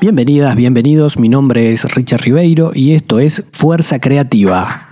Bienvenidas, 0.00 0.56
bienvenidos, 0.56 1.18
mi 1.18 1.28
nombre 1.28 1.74
es 1.74 1.84
Richard 1.94 2.22
Ribeiro 2.22 2.70
y 2.74 2.92
esto 2.92 3.18
es 3.18 3.44
Fuerza 3.52 3.98
Creativa. 3.98 4.88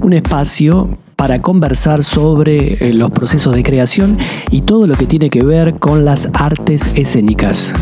Un 0.00 0.12
espacio 0.12 0.96
para 1.16 1.40
conversar 1.40 2.04
sobre 2.04 2.74
eh, 2.74 2.94
los 2.94 3.10
procesos 3.10 3.52
de 3.56 3.64
creación 3.64 4.16
y 4.52 4.60
todo 4.60 4.86
lo 4.86 4.94
que 4.94 5.06
tiene 5.06 5.28
que 5.28 5.42
ver 5.42 5.76
con 5.80 6.04
las 6.04 6.28
artes 6.34 6.88
escénicas. 6.94 7.74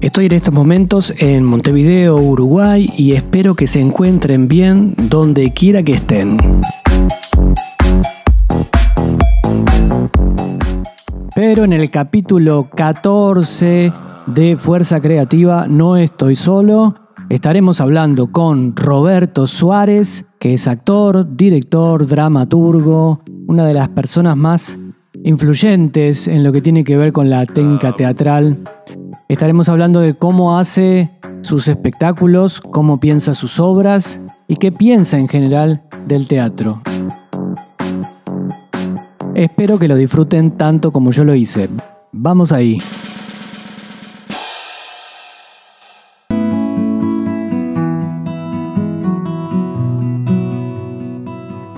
Estoy 0.00 0.26
en 0.26 0.32
estos 0.32 0.54
momentos 0.54 1.12
en 1.18 1.44
Montevideo, 1.44 2.16
Uruguay 2.16 2.90
y 2.96 3.12
espero 3.12 3.54
que 3.54 3.66
se 3.66 3.80
encuentren 3.80 4.48
bien 4.48 4.94
donde 4.96 5.52
quiera 5.52 5.82
que 5.82 5.92
estén. 5.92 6.38
Pero 11.44 11.64
en 11.64 11.72
el 11.72 11.90
capítulo 11.90 12.70
14 12.72 13.92
de 14.28 14.56
Fuerza 14.56 15.00
Creativa 15.00 15.66
no 15.66 15.96
estoy 15.96 16.36
solo. 16.36 16.94
Estaremos 17.30 17.80
hablando 17.80 18.30
con 18.30 18.76
Roberto 18.76 19.48
Suárez, 19.48 20.24
que 20.38 20.54
es 20.54 20.68
actor, 20.68 21.34
director, 21.36 22.06
dramaturgo, 22.06 23.24
una 23.48 23.66
de 23.66 23.74
las 23.74 23.88
personas 23.88 24.36
más 24.36 24.78
influyentes 25.24 26.28
en 26.28 26.44
lo 26.44 26.52
que 26.52 26.62
tiene 26.62 26.84
que 26.84 26.96
ver 26.96 27.12
con 27.12 27.28
la 27.28 27.44
técnica 27.44 27.92
teatral. 27.92 28.58
Estaremos 29.28 29.68
hablando 29.68 29.98
de 29.98 30.14
cómo 30.14 30.56
hace 30.56 31.10
sus 31.40 31.66
espectáculos, 31.66 32.60
cómo 32.60 33.00
piensa 33.00 33.34
sus 33.34 33.58
obras 33.58 34.20
y 34.46 34.54
qué 34.58 34.70
piensa 34.70 35.18
en 35.18 35.26
general 35.26 35.82
del 36.06 36.28
teatro. 36.28 36.82
Espero 39.42 39.76
que 39.76 39.88
lo 39.88 39.96
disfruten 39.96 40.52
tanto 40.52 40.92
como 40.92 41.10
yo 41.10 41.24
lo 41.24 41.34
hice. 41.34 41.68
Vamos 42.12 42.52
ahí. 42.52 42.78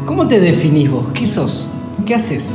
¿Cómo 0.05 0.29
te 0.29 0.43
definís 0.43 0.91
vos? 0.91 1.09
¿Qué 1.15 1.27
sos? 1.27 1.71
¿Qué 2.05 2.15
haces? 2.15 2.55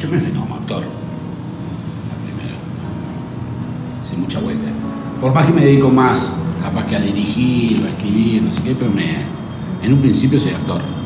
Yo 0.00 0.08
me 0.08 0.16
defino 0.16 0.40
como 0.40 0.56
actor. 0.56 0.82
La 0.82 2.24
primera. 2.24 2.56
Sin 4.02 4.22
mucha 4.22 4.40
vuelta. 4.40 4.70
Por 5.20 5.32
más 5.32 5.46
que 5.46 5.52
me 5.52 5.64
dedico 5.64 5.88
más, 5.88 6.42
capaz 6.60 6.84
que 6.86 6.96
a 6.96 7.00
dirigir 7.00 7.80
o 7.80 7.86
a 7.86 7.90
escribir, 7.90 8.42
no 8.42 8.50
sé 8.50 8.60
qué, 8.64 8.74
pero 8.74 8.90
me, 8.90 9.18
en 9.84 9.92
un 9.92 10.00
principio 10.00 10.40
soy 10.40 10.50
actor. 10.50 11.01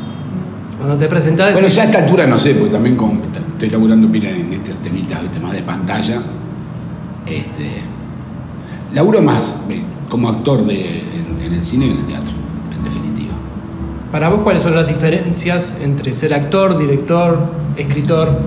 Cuando 0.86 1.04
te 1.04 1.10
presentás... 1.10 1.52
Bueno, 1.52 1.66
ya 1.66 1.82
a 1.82 1.86
esta 1.86 1.98
altura 1.98 2.28
no 2.28 2.38
sé, 2.38 2.54
porque 2.54 2.72
también 2.72 2.94
como 2.94 3.20
estoy 3.24 3.70
laburando 3.70 4.08
pila 4.08 4.30
en 4.30 4.52
estos 4.52 4.76
temitas, 4.76 5.20
¿viste? 5.20 5.40
más 5.40 5.52
de 5.52 5.62
pantalla. 5.62 6.22
Este, 7.26 7.82
laburo 8.94 9.20
más 9.20 9.64
eh, 9.68 9.82
como 10.08 10.28
actor 10.28 10.64
de, 10.64 11.00
en, 11.00 11.42
en 11.44 11.54
el 11.54 11.60
cine 11.60 11.86
que 11.86 11.90
en 11.90 11.98
el 11.98 12.04
teatro, 12.04 12.30
en 12.72 12.84
definitiva. 12.84 13.34
Para 14.12 14.28
vos, 14.28 14.42
¿cuáles 14.44 14.62
son 14.62 14.76
las 14.76 14.86
diferencias 14.86 15.72
entre 15.82 16.12
ser 16.12 16.32
actor, 16.32 16.78
director, 16.78 17.36
escritor? 17.76 18.38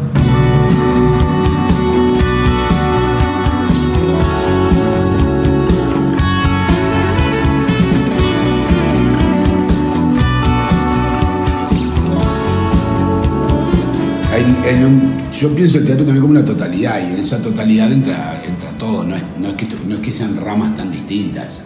En- 14.67 14.75
en 14.75 14.85
un- 14.85 15.31
yo 15.33 15.53
pienso 15.55 15.77
el 15.77 15.85
teatro 15.85 16.05
también 16.05 16.21
como 16.21 16.31
una 16.31 16.45
totalidad 16.45 16.99
y 17.01 17.13
en 17.13 17.19
esa 17.19 17.41
totalidad 17.41 17.91
entra, 17.91 18.41
entra 18.45 18.69
todo, 18.71 19.03
no 19.03 19.15
es, 19.15 19.23
no, 19.39 19.49
es 19.49 19.55
que, 19.55 19.67
no 19.87 19.95
es 19.95 20.01
que 20.01 20.11
sean 20.11 20.35
ramas 20.37 20.75
tan 20.75 20.91
distintas. 20.91 21.61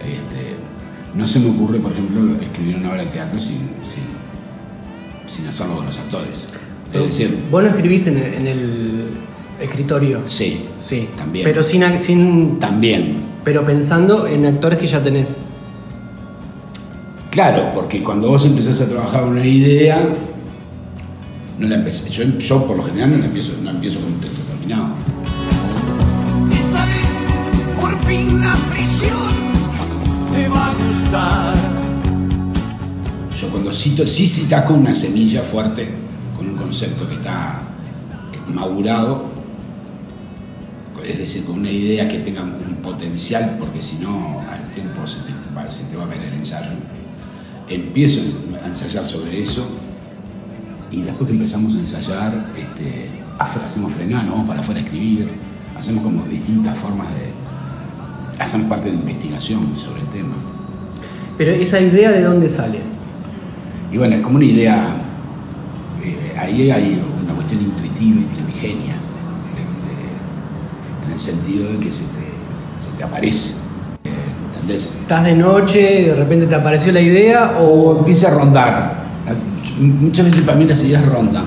Este, 0.00 0.56
no 1.14 1.26
se 1.26 1.40
me 1.40 1.50
ocurre, 1.50 1.78
por 1.80 1.92
ejemplo, 1.92 2.34
escribir 2.40 2.76
una 2.76 2.90
obra 2.90 3.02
de 3.02 3.06
teatro 3.06 3.38
sin, 3.38 3.58
sin, 3.58 5.32
sin 5.36 5.46
hacerlo 5.48 5.76
con 5.76 5.86
los 5.86 5.98
actores. 5.98 6.46
Es 6.92 7.02
decir, 7.02 7.36
Vos 7.50 7.62
lo 7.62 7.68
escribís 7.68 8.06
en 8.06 8.16
el, 8.16 8.34
en 8.34 8.46
el 8.46 9.04
escritorio. 9.60 10.22
sí, 10.26 10.62
Sí. 10.80 11.08
También. 11.16 11.44
Pero 11.44 11.62
sin, 11.62 11.82
sin 12.02 12.58
también. 12.58 13.16
pero 13.44 13.64
pensando 13.64 14.26
en 14.26 14.46
actores 14.46 14.78
que 14.78 14.86
ya 14.86 15.02
tenés. 15.02 15.34
Claro, 17.30 17.70
porque 17.74 18.02
cuando 18.02 18.28
vos 18.28 18.46
empezás 18.46 18.80
a 18.80 18.88
trabajar 18.88 19.24
una 19.24 19.44
idea, 19.46 19.98
no 21.58 21.68
la 21.68 21.74
empecé, 21.74 22.10
yo, 22.10 22.24
yo 22.38 22.66
por 22.66 22.76
lo 22.76 22.84
general 22.84 23.10
no 23.10 23.18
la 23.18 23.26
empiezo, 23.26 23.52
no 23.62 23.70
empiezo 23.70 24.00
con 24.00 24.12
un 24.12 24.20
texto 24.20 24.42
terminado. 24.42 24.88
Esta 26.52 26.84
vez, 26.84 27.80
por 27.80 28.06
fin 28.06 28.40
la 28.40 28.54
prisión 28.70 29.52
te 30.32 30.48
va 30.48 30.70
a 30.70 30.74
gustar. 30.74 31.56
Yo 33.40 33.48
cuando 33.50 33.72
cito, 33.72 34.06
sí 34.06 34.26
citas 34.26 34.64
con 34.64 34.78
una 34.80 34.94
semilla 34.94 35.42
fuerte, 35.42 35.88
con 36.36 36.48
un 36.48 36.56
concepto 36.56 37.08
que 37.08 37.14
está 37.14 37.62
madurado, 38.48 39.26
es 41.04 41.18
decir, 41.18 41.44
con 41.44 41.60
una 41.60 41.70
idea 41.70 42.06
que 42.08 42.18
tenga 42.18 42.42
un 42.42 42.76
potencial, 42.82 43.56
porque 43.58 43.80
si 43.80 43.96
no, 43.96 44.42
al 44.48 44.70
tiempo 44.70 45.06
se 45.06 45.20
te, 45.20 45.32
va, 45.56 45.68
se 45.68 45.84
te 45.84 45.96
va 45.96 46.04
a 46.04 46.06
ver 46.06 46.20
el 46.20 46.34
ensayo. 46.34 46.70
Empiezo 47.68 48.20
a 48.62 48.66
ensayar 48.66 49.04
sobre 49.04 49.42
eso 49.42 49.87
y 50.90 51.02
después 51.02 51.28
que 51.28 51.36
empezamos 51.36 51.74
a 51.74 51.78
ensayar, 51.78 52.46
este, 52.56 53.10
hacemos 53.38 53.92
frenar, 53.92 54.24
nos 54.24 54.32
vamos 54.34 54.48
para 54.48 54.60
afuera 54.60 54.80
a 54.80 54.84
escribir, 54.84 55.28
hacemos 55.78 56.02
como 56.02 56.24
distintas 56.24 56.76
formas 56.76 57.06
de... 57.14 58.42
hacemos 58.42 58.66
parte 58.68 58.88
de 58.90 58.96
investigación 58.96 59.74
sobre 59.76 60.00
el 60.00 60.06
tema. 60.08 60.34
Pero 61.36 61.52
esa 61.52 61.80
idea 61.80 62.10
de 62.10 62.22
dónde 62.22 62.48
sale? 62.48 62.80
Y 63.92 63.96
bueno, 63.98 64.16
es 64.16 64.22
como 64.22 64.36
una 64.36 64.44
idea, 64.44 64.86
eh, 66.02 66.36
ahí 66.38 66.70
hay 66.70 67.00
una 67.24 67.34
cuestión 67.34 67.60
intuitiva 67.62 68.20
y 68.20 68.24
primigenia, 68.24 68.94
de- 69.54 71.04
de- 71.04 71.06
en 71.06 71.12
el 71.12 71.18
sentido 71.20 71.72
de 71.72 71.78
que 71.78 71.92
se 71.92 72.04
te, 72.04 72.82
se 72.82 72.96
te 72.98 73.04
aparece, 73.04 73.54
eh, 74.04 74.10
¿entendés? 74.52 74.96
¿Estás 75.00 75.24
de 75.24 75.34
noche 75.36 76.00
y 76.02 76.04
de 76.06 76.14
repente 76.14 76.46
te 76.46 76.54
apareció 76.54 76.92
la 76.92 77.00
idea 77.00 77.58
o 77.60 77.90
O 77.90 77.98
empieza 78.00 78.28
a 78.28 78.34
rondar. 78.34 78.97
Muchas 79.78 80.24
veces 80.26 80.40
para 80.42 80.58
mí 80.58 80.64
las 80.64 80.82
ideas 80.84 81.04
rondan. 81.06 81.44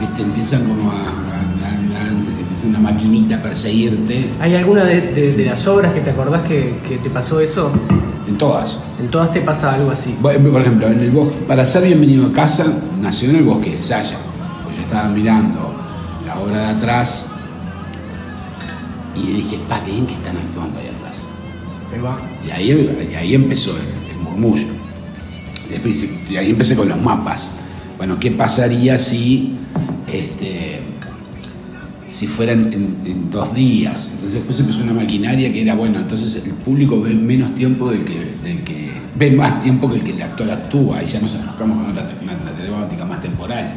¿Viste? 0.00 0.22
Empiezan 0.22 0.64
como 0.64 0.90
a, 0.90 0.94
a- 0.94 0.98
a- 0.98 2.40
empieza 2.40 2.66
una 2.66 2.78
maquinita 2.80 3.36
a 3.36 3.42
perseguirte 3.42 4.30
hay 4.40 4.54
alguna 4.56 4.84
de, 4.84 5.00
de- 5.00 5.32
de 5.34 5.44
las 5.44 5.66
obras 5.66 5.92
que 5.92 6.00
te 6.00 6.10
acordás 6.10 6.42
que, 6.42 6.78
que 6.88 6.98
te 6.98 7.10
pasó 7.10 7.40
eso? 7.40 7.70
en 8.28 8.38
todas. 8.38 8.84
En 9.00 9.08
todas 9.08 9.32
te 9.32 9.40
pasa 9.40 9.74
algo 9.74 9.90
así. 9.90 10.16
Por 10.22 10.32
ejemplo, 10.32 10.86
en 10.86 11.00
el 11.00 11.10
bosque, 11.10 11.38
para 11.46 11.66
ser 11.66 11.84
bienvenido 11.84 12.26
a 12.28 12.32
casa, 12.32 12.64
nació 13.00 13.30
en 13.30 13.36
el 13.36 13.42
bosque 13.42 13.74
de 13.76 13.82
Saya. 13.82 14.16
Pues 14.64 14.76
yo 14.76 14.82
estaba 14.84 15.08
mirando 15.08 15.71
obra 16.42 16.58
de 16.58 16.76
atrás 16.76 17.30
y 19.14 19.32
dije, 19.32 19.58
pa, 19.68 19.82
qué 19.84 19.92
bien 19.92 20.06
que 20.06 20.14
están 20.14 20.36
actuando 20.36 20.78
ahí 20.78 20.88
atrás. 20.88 21.28
Ahí 21.92 22.00
va. 22.00 22.20
Y 22.46 22.50
ahí, 22.50 23.08
y 23.10 23.14
ahí 23.14 23.34
empezó 23.34 23.72
el, 23.76 24.10
el 24.10 24.18
murmullo. 24.18 24.66
Después, 25.68 26.04
y 26.28 26.36
ahí 26.36 26.50
empecé 26.50 26.76
con 26.76 26.88
los 26.88 27.00
mapas. 27.00 27.52
Bueno, 27.96 28.18
¿qué 28.18 28.30
pasaría 28.30 28.98
si, 28.98 29.54
este, 30.06 30.80
si 32.06 32.26
fueran 32.26 32.72
en, 32.72 32.98
en 33.04 33.30
dos 33.30 33.54
días? 33.54 34.08
Entonces 34.12 34.34
después 34.34 34.58
empezó 34.60 34.82
una 34.82 34.94
maquinaria 34.94 35.52
que 35.52 35.62
era, 35.62 35.74
bueno, 35.74 35.98
entonces 35.98 36.42
el 36.44 36.52
público 36.52 37.00
ve 37.00 37.14
menos 37.14 37.54
tiempo 37.54 37.90
del 37.90 38.04
que, 38.04 38.18
del 38.42 38.64
que 38.64 38.90
ve 39.14 39.30
más 39.30 39.60
tiempo 39.60 39.90
que 39.90 39.96
el 39.96 40.04
que 40.04 40.12
el 40.12 40.22
actor 40.22 40.50
actúa. 40.50 41.02
Y 41.02 41.06
ya 41.06 41.20
nos 41.20 41.34
arrancamos 41.34 41.78
con 41.78 41.90
una, 41.90 42.02
una, 42.22 42.32
una 42.42 42.52
temática 42.52 43.04
más 43.04 43.20
temporal. 43.20 43.74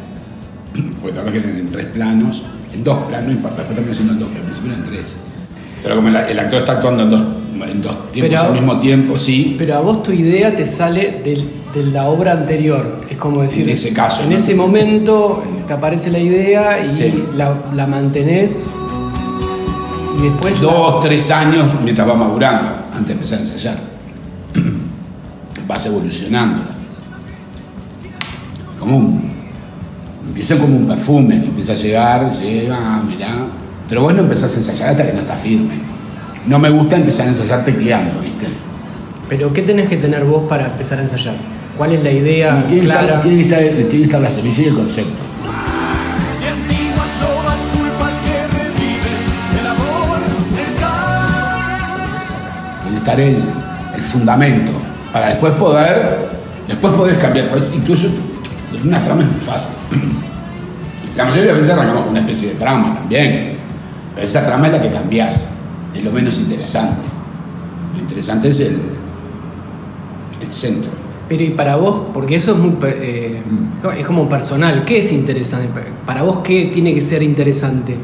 Porque 1.02 1.38
eran 1.38 1.56
en 1.56 1.68
tres 1.68 1.86
planos, 1.86 2.44
en 2.76 2.84
dos 2.84 2.98
planos, 3.08 3.30
y 3.30 3.34
después 3.34 3.54
terminó 3.74 3.94
siendo 3.94 4.12
en 4.14 4.18
dos, 4.20 4.28
principio 4.28 4.72
eran 4.72 4.84
tres. 4.84 5.18
Pero 5.82 5.96
como 5.96 6.08
el, 6.08 6.16
el 6.16 6.38
actor 6.38 6.58
está 6.58 6.72
actuando 6.72 7.02
en 7.04 7.10
dos, 7.10 7.22
en 7.70 7.82
dos 7.82 8.12
tiempos 8.12 8.38
Pero- 8.38 8.48
al 8.48 8.52
mismo 8.54 8.78
tiempo, 8.78 9.16
sí. 9.18 9.54
Pero 9.58 9.76
a 9.76 9.80
vos 9.80 10.02
tu 10.02 10.12
idea 10.12 10.54
te 10.54 10.64
sale 10.66 11.20
del- 11.24 11.48
de 11.74 11.84
la 11.84 12.04
obra 12.08 12.32
anterior. 12.32 13.02
Es 13.10 13.16
como 13.18 13.42
decir. 13.42 13.64
En 13.64 13.70
ese 13.70 13.92
caso, 13.92 14.22
En 14.22 14.30
¿no? 14.30 14.36
ese 14.36 14.54
momento 14.54 15.42
te 15.66 15.72
aparece 15.74 16.10
la 16.10 16.18
idea 16.18 16.84
y 16.84 16.96
Sí. 16.96 17.24
la, 17.36 17.54
la 17.74 17.86
mantenés. 17.86 18.64
Y 20.18 20.22
después. 20.22 20.54
la- 20.60 20.62
Dos, 20.72 21.00
tres 21.00 21.30
años 21.30 21.66
mientras 21.84 22.08
va 22.08 22.14
madurando, 22.14 22.68
antes 22.92 23.06
de 23.08 23.12
empezar 23.12 23.38
a 23.38 23.42
ensayar. 23.42 23.78
Vas 25.68 25.84
evolucionándola. 25.86 26.70
Como 28.78 28.96
un, 28.98 29.35
Empieza 30.26 30.58
como 30.58 30.76
un 30.76 30.86
perfume, 30.86 31.40
que 31.40 31.46
empieza 31.46 31.72
a 31.72 31.76
llegar, 31.76 32.32
llega, 32.32 33.02
mirá. 33.02 33.46
Pero 33.88 34.02
vos 34.02 34.14
no 34.14 34.20
empezás 34.20 34.54
a 34.54 34.58
ensayar 34.58 34.90
hasta 34.90 35.06
que 35.06 35.12
no 35.12 35.20
está 35.20 35.36
firme. 35.36 35.74
No 36.46 36.58
me 36.58 36.70
gusta 36.70 36.96
empezar 36.96 37.26
a 37.26 37.30
ensayar 37.30 37.64
tecleando, 37.64 38.20
¿viste? 38.20 38.46
Pero 39.28 39.52
¿qué 39.52 39.62
tenés 39.62 39.88
que 39.88 39.96
tener 39.96 40.24
vos 40.24 40.48
para 40.48 40.66
empezar 40.66 40.98
a 40.98 41.02
ensayar? 41.02 41.34
¿Cuál 41.76 41.92
es 41.92 42.02
la 42.02 42.10
idea 42.10 42.64
tiene, 42.66 42.82
que 42.82 42.86
clara? 42.86 43.02
estar, 43.02 43.20
tiene, 43.22 43.36
que 43.36 43.42
estar, 43.44 43.60
tiene 43.60 43.88
que 43.88 44.02
estar 44.04 44.20
la 44.20 44.30
semilla 44.30 44.62
y 44.62 44.66
el 44.66 44.74
concepto. 44.74 45.10
Que. 45.10 45.26
Tiene 52.82 52.92
que 52.92 52.98
estar 52.98 53.20
el, 53.20 53.36
el 53.96 54.02
fundamento. 54.02 54.72
Para 55.12 55.28
después 55.28 55.52
poder. 55.54 56.28
Después 56.66 56.94
podés 56.94 57.18
cambiar. 57.18 57.48
Podés 57.48 57.74
incluso 57.74 58.08
una 58.86 59.02
trama 59.02 59.22
es 59.22 59.28
muy 59.30 59.40
fácil. 59.40 59.72
La 61.16 61.24
mayoría 61.24 61.44
de 61.44 61.52
las 61.52 61.58
veces 61.60 61.72
arrancamos 61.74 62.02
con 62.02 62.10
una 62.10 62.20
especie 62.20 62.48
de 62.50 62.54
trama 62.56 62.94
también. 62.94 63.56
Pero 64.14 64.26
esa 64.26 64.44
trama 64.46 64.66
es 64.66 64.72
la 64.72 64.82
que 64.82 64.90
cambiás. 64.90 65.48
Es 65.94 66.04
lo 66.04 66.12
menos 66.12 66.38
interesante. 66.38 67.02
Lo 67.94 68.00
interesante 68.00 68.48
es 68.48 68.60
el, 68.60 68.78
el 70.42 70.50
centro. 70.50 70.90
Pero 71.28 71.42
y 71.42 71.50
para 71.50 71.76
vos, 71.76 72.02
porque 72.14 72.36
eso 72.36 72.52
es 72.52 72.58
muy 72.58 72.76
eh, 72.84 73.42
es 73.98 74.06
como 74.06 74.28
personal, 74.28 74.84
¿qué 74.84 74.98
es 74.98 75.10
interesante? 75.12 75.68
Para 76.04 76.22
vos, 76.22 76.38
¿qué 76.44 76.70
tiene 76.72 76.94
que 76.94 77.00
ser 77.00 77.20
interesante? 77.22 77.96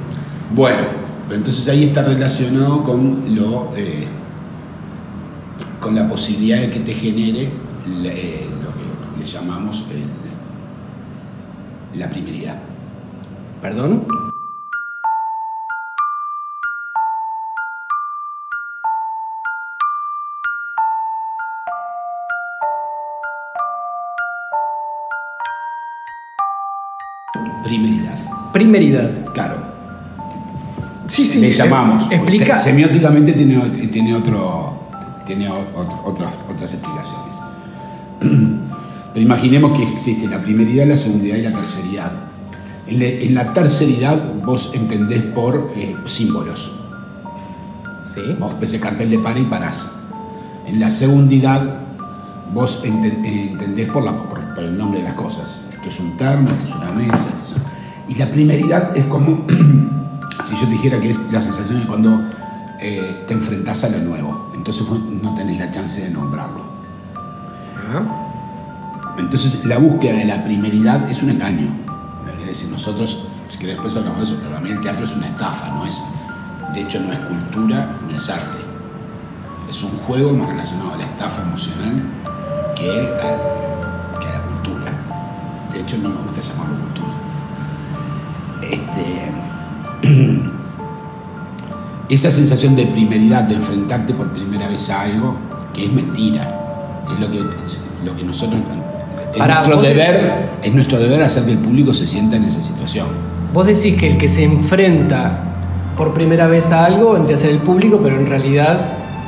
Bueno, 0.52 0.78
pero 1.28 1.38
entonces 1.38 1.68
ahí 1.68 1.84
está 1.84 2.02
relacionado 2.02 2.82
con 2.82 3.22
lo 3.36 3.70
eh, 3.76 4.06
con 5.78 5.94
la 5.94 6.08
posibilidad 6.08 6.60
de 6.62 6.70
que 6.70 6.80
te 6.80 6.94
genere 6.94 7.42
eh, 8.04 8.48
lo 8.60 8.70
que 8.70 9.20
le 9.20 9.24
llamamos 9.24 9.84
el- 9.92 10.21
la 11.94 12.08
primeridad. 12.08 12.56
¿Perdón? 13.60 14.06
Primeridad. 27.62 28.18
Primeridad. 28.52 29.10
Claro. 29.32 29.56
Sí, 31.06 31.26
sí. 31.26 31.40
le 31.40 31.48
eh, 31.48 31.52
llamamos. 31.52 32.10
Explica. 32.10 32.56
Se- 32.56 32.70
semióticamente 32.70 33.32
tiene, 33.32 33.58
tiene 33.88 34.14
otro 34.14 34.78
tiene 35.24 35.48
otro- 35.48 36.02
otras, 36.04 36.32
otras 36.50 36.72
explicaciones. 36.74 37.36
Pero 39.12 39.24
imaginemos 39.24 39.76
que 39.76 39.82
existe 39.84 40.26
la 40.26 40.40
primeridad, 40.42 40.86
la 40.86 40.96
segundidad 40.96 41.36
y 41.36 41.42
la 41.42 41.52
terceridad. 41.52 42.12
En, 42.86 42.98
la- 42.98 43.04
en 43.06 43.34
la 43.34 43.52
terceridad 43.52 44.34
vos 44.44 44.72
entendés 44.74 45.22
por 45.22 45.72
eh, 45.76 45.94
símbolos. 46.06 46.78
Sí. 48.14 48.20
Vos 48.38 48.58
ves 48.60 48.72
el 48.74 48.80
cartel 48.80 49.10
de 49.10 49.18
para 49.18 49.38
y 49.38 49.44
parás. 49.44 49.92
En 50.66 50.78
la 50.80 50.90
segundidad, 50.90 51.62
vos 52.52 52.82
eh, 52.84 52.88
entendés 52.88 53.88
por, 53.90 54.02
la, 54.02 54.12
por, 54.16 54.54
por 54.54 54.64
el 54.64 54.76
nombre 54.76 54.98
de 55.00 55.04
las 55.04 55.14
cosas. 55.14 55.62
Esto 55.72 55.88
es 55.88 56.00
un 56.00 56.16
termo, 56.16 56.48
esto 56.48 56.64
es 56.64 56.74
una 56.74 56.92
mesa. 56.92 57.14
esto 57.16 57.54
es- 57.56 58.14
Y 58.16 58.18
la 58.18 58.30
primeridad 58.30 58.96
es 58.96 59.04
como, 59.06 59.46
si 60.48 60.54
yo 60.56 60.64
te 60.66 60.72
dijera 60.72 61.00
que 61.00 61.10
es 61.10 61.32
la 61.32 61.40
sensación 61.40 61.80
de 61.80 61.86
cuando 61.86 62.20
eh, 62.80 63.24
te 63.26 63.34
enfrentás 63.34 63.84
a 63.84 63.88
lo 63.90 63.98
nuevo. 63.98 64.50
Entonces 64.54 64.86
vos 64.88 64.98
no 65.22 65.34
tenés 65.34 65.58
la 65.58 65.70
chance 65.70 66.02
de 66.02 66.10
nombrarlo. 66.10 66.64
Ajá. 67.76 68.21
Entonces 69.18 69.64
la 69.64 69.78
búsqueda 69.78 70.18
de 70.18 70.24
la 70.24 70.44
primeridad 70.44 71.10
es 71.10 71.22
un 71.22 71.30
engaño. 71.30 71.68
Es 72.40 72.46
decir, 72.46 72.70
nosotros, 72.70 73.26
si 73.48 73.58
que 73.58 73.68
después 73.68 73.96
hablamos 73.96 74.18
de 74.18 74.24
eso, 74.24 74.34
pero 74.36 74.50
para 74.50 74.60
mí 74.60 74.70
el 74.70 74.80
teatro 74.80 75.04
es 75.04 75.14
una 75.14 75.26
estafa, 75.26 75.68
no 75.74 75.86
es, 75.86 76.02
de 76.72 76.80
hecho 76.80 77.00
no 77.00 77.12
es 77.12 77.18
cultura 77.20 77.98
ni 78.06 78.14
es 78.14 78.28
arte. 78.28 78.58
Es 79.68 79.82
un 79.82 79.90
juego 79.98 80.32
más 80.32 80.48
relacionado 80.48 80.94
a 80.94 80.96
la 80.96 81.04
estafa 81.04 81.42
emocional 81.42 82.02
que, 82.76 82.90
a 82.90 84.30
la 84.30 84.42
cultura. 84.42 84.92
De 85.70 85.80
hecho 85.80 85.98
no 85.98 86.10
me 86.10 86.22
gusta 86.22 86.40
llamarlo 86.40 86.76
cultura. 86.80 87.12
Este, 88.62 89.32
esa 92.08 92.30
sensación 92.30 92.76
de 92.76 92.86
primeridad, 92.86 93.44
de 93.44 93.54
enfrentarte 93.54 94.12
por 94.14 94.32
primera 94.32 94.68
vez 94.68 94.90
a 94.90 95.02
algo, 95.02 95.36
que 95.72 95.86
es 95.86 95.92
mentira, 95.92 97.02
es 97.10 97.20
lo 97.20 97.30
que, 97.30 97.38
es 97.38 97.88
lo 98.04 98.14
que 98.16 98.24
nosotros... 98.24 98.60
Es 99.34 99.38
nuestro, 99.46 99.80
deber, 99.82 100.32
es 100.62 100.74
nuestro 100.74 100.98
deber 100.98 101.22
hacer 101.22 101.44
que 101.44 101.52
el 101.52 101.58
público 101.58 101.94
se 101.94 102.06
sienta 102.06 102.36
en 102.36 102.44
esa 102.44 102.62
situación. 102.62 103.06
Vos 103.52 103.66
decís 103.66 103.96
que 103.96 104.10
el 104.10 104.18
que 104.18 104.28
se 104.28 104.44
enfrenta 104.44 105.44
por 105.96 106.12
primera 106.14 106.46
vez 106.46 106.70
a 106.72 106.84
algo 106.84 107.12
vendría 107.12 107.36
a 107.36 107.40
ser 107.40 107.50
el 107.50 107.58
público, 107.58 108.00
pero 108.02 108.16
en 108.16 108.26
realidad 108.26 108.78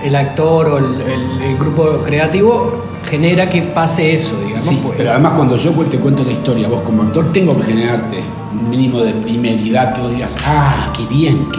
el 0.03 0.15
actor 0.17 0.69
o 0.69 0.79
el, 0.79 1.01
el- 1.01 1.43
el 1.43 1.57
grupo 1.59 2.03
creativo 2.05 2.85
genera 3.09 3.49
que 3.51 3.63
pase 3.63 4.15
eso, 4.15 4.39
digamos. 4.47 4.67
Sí, 4.67 4.81
pues. 4.83 4.95
pero 4.97 5.11
además 5.11 5.33
cuando 5.37 5.57
yo 5.57 5.71
te 5.73 5.99
cuento 5.99 6.25
la 6.25 6.33
historia, 6.33 6.69
vos 6.69 6.81
como 6.83 7.03
actor, 7.03 7.31
tengo 7.33 7.57
que 7.59 7.65
generarte 7.65 8.25
un 8.53 8.71
mínimo 8.71 9.01
de 9.01 9.13
primeridad 9.15 9.93
que 9.95 10.01
vos 10.01 10.11
digas, 10.11 10.37
ah, 10.47 10.91
qué 10.97 11.05
bien, 11.07 11.47
que, 11.53 11.59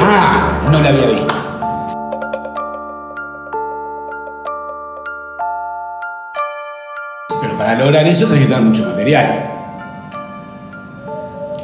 ah, 0.00 0.68
no 0.70 0.80
la 0.80 0.88
había 0.90 1.06
visto. 1.10 1.34
Para 7.64 7.78
lograr 7.78 8.06
eso 8.06 8.26
tenés 8.26 8.42
que 8.42 8.48
tener 8.52 8.62
mucho 8.62 8.84
material. 8.84 9.42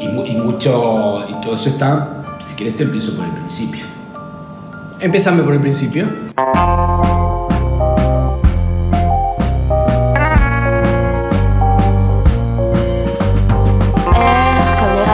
Y, 0.00 0.04
y 0.06 0.36
mucho, 0.38 1.26
y 1.28 1.34
todo 1.42 1.54
eso 1.54 1.68
está, 1.68 2.24
si 2.40 2.56
querés 2.56 2.74
te 2.74 2.84
empiezo 2.84 3.14
por 3.14 3.26
el 3.26 3.32
principio. 3.32 3.84
Empezame 4.98 5.42
por 5.42 5.52
el 5.52 5.60
principio. 5.60 6.08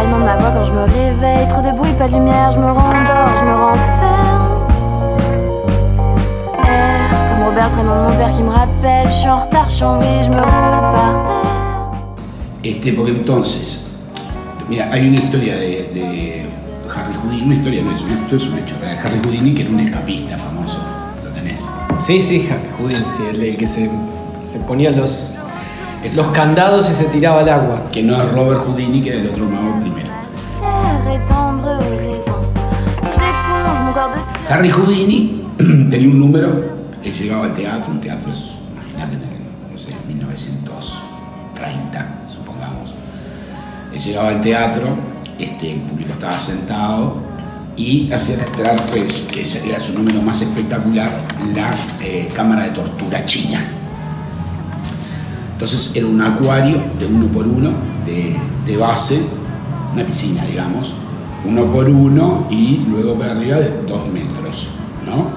Comme 0.07 0.25
les 0.25 0.25
ma 0.25 0.37
voix 0.37 0.53
quand 0.55 0.65
je 0.67 0.73
me 0.73 0.85
réveille. 0.85 1.49
Trop 1.49 1.63
de 1.63 1.73
bruit, 1.73 1.95
pas 1.99 2.07
de 2.07 2.13
lumière, 2.13 2.53
je 2.53 2.59
me 2.61 2.67
rendors, 2.67 3.16
prénom 7.77 7.95
de 7.95 8.11
mon 8.11 8.17
père 8.17 8.35
qui 8.35 8.43
me 8.43 8.51
rappelle. 8.51 9.09
Je 9.09 9.13
suis 9.13 9.29
en 9.29 9.41
retard, 9.41 9.69
je 9.69 9.75
suis 9.75 9.85
en 9.85 9.99
vie, 9.99 10.25
je 10.25 10.31
me 10.31 10.37
roule 10.37 10.45
par 10.45 11.23
terre. 11.27 11.53
Este, 12.65 12.93
porque 12.93 13.11
entonces, 13.11 13.99
mira, 14.69 14.87
hay 14.91 15.09
una 15.09 15.19
historia 15.19 15.55
de, 15.57 15.91
de 15.95 16.47
Harry 16.95 17.15
Houdini, 17.23 17.43
una 17.43 17.55
historia 17.55 17.83
no 17.83 17.93
es, 17.93 18.03
una, 18.03 18.15
esto 18.15 18.37
es 18.37 18.49
un 18.49 18.59
hecho 18.59 18.75
real. 18.81 18.97
Harry 19.05 19.21
Houdini, 19.23 19.55
que 19.55 19.63
era 19.63 19.71
un 19.71 19.81
escapista 19.81 20.37
famoso, 20.37 20.79
lo 21.23 21.31
tenés. 21.31 21.69
Sí, 21.99 22.21
sí, 22.23 22.49
Harry 22.51 22.69
Houdini, 22.79 23.05
sí, 23.17 23.23
el, 23.31 23.43
el 23.43 23.57
que 23.57 23.67
se, 23.67 23.91
se 24.41 24.59
ponía 24.61 24.91
los, 24.91 25.35
los 26.17 26.27
candados 26.29 26.91
y 26.91 26.95
se 26.95 27.05
tiraba 27.05 27.41
al 27.41 27.49
agua. 27.49 27.85
Que 27.93 28.03
no 28.03 28.17
es 28.17 28.33
Robert 28.33 28.65
Houdini, 28.67 29.01
que 29.03 29.11
era 29.11 29.21
el 29.21 29.29
otro 29.29 29.45
mago 29.45 29.79
primero. 29.81 30.07
Harry 34.49 34.71
Houdini 34.71 35.45
tenía 35.91 36.09
un 36.09 36.21
número, 36.21 36.76
llegaba 37.27 37.47
al 37.47 37.55
teatro, 37.55 37.93
un 37.93 38.01
teatro 38.01 38.33
es, 38.33 38.53
imagínate, 38.73 39.17
en 39.17 39.23
no 39.73 39.77
sé, 39.77 39.91
1930, 40.07 42.23
supongamos. 42.33 42.95
Él 43.93 44.01
llegaba 44.01 44.29
al 44.29 44.41
teatro, 44.41 44.97
este, 45.37 45.73
el 45.73 45.81
público 45.81 46.13
estaba 46.13 46.39
sentado 46.39 47.17
y 47.77 48.13
hacían 48.13 48.39
entrar, 48.41 48.81
pues, 48.87 49.25
que 49.33 49.43
era 49.69 49.81
su 49.81 49.95
número 49.95 50.23
más 50.23 50.41
espectacular, 50.41 51.11
la 51.53 51.75
eh, 52.01 52.31
cámara 52.33 52.63
de 52.63 52.71
tortura 52.71 53.25
china. 53.25 53.61
Entonces 55.55 55.97
era 55.97 56.07
un 56.07 56.21
acuario 56.21 56.81
de 56.97 57.07
uno 57.07 57.27
por 57.27 57.49
uno, 57.49 57.73
de, 58.05 58.37
de 58.65 58.77
base, 58.77 59.21
una 59.93 60.07
piscina, 60.07 60.45
digamos, 60.45 60.95
uno 61.45 61.73
por 61.73 61.89
uno 61.89 62.47
y 62.51 62.85
luego 62.89 63.19
para 63.19 63.33
arriba 63.33 63.57
de 63.57 63.83
dos 63.83 64.07
metros, 64.13 64.71
¿no? 65.07 65.31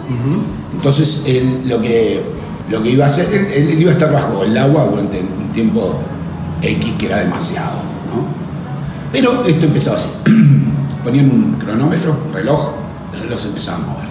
Entonces 0.74 1.24
él 1.28 1.62
lo 1.68 1.80
que, 1.80 2.22
lo 2.70 2.82
que 2.82 2.92
iba 2.92 3.06
a 3.06 3.08
hacer, 3.08 3.34
él, 3.54 3.80
iba 3.80 3.92
a 3.92 3.94
estar 3.94 4.12
bajo 4.12 4.44
el 4.44 4.58
agua 4.58 4.86
durante 4.86 5.20
un 5.20 5.50
tiempo 5.50 6.00
X 6.62 6.94
que 6.98 7.06
era 7.06 7.20
demasiado, 7.20 7.78
¿no? 8.14 8.26
Pero 9.12 9.44
esto 9.46 9.66
empezaba 9.66 9.98
así. 9.98 10.10
Ponían 11.04 11.30
un 11.32 11.54
cronómetro, 11.54 12.18
reloj, 12.34 12.72
el 13.14 13.20
reloj 13.20 13.40
se 13.40 13.48
empezaba 13.48 13.78
a 13.78 13.82
mover. 13.82 14.10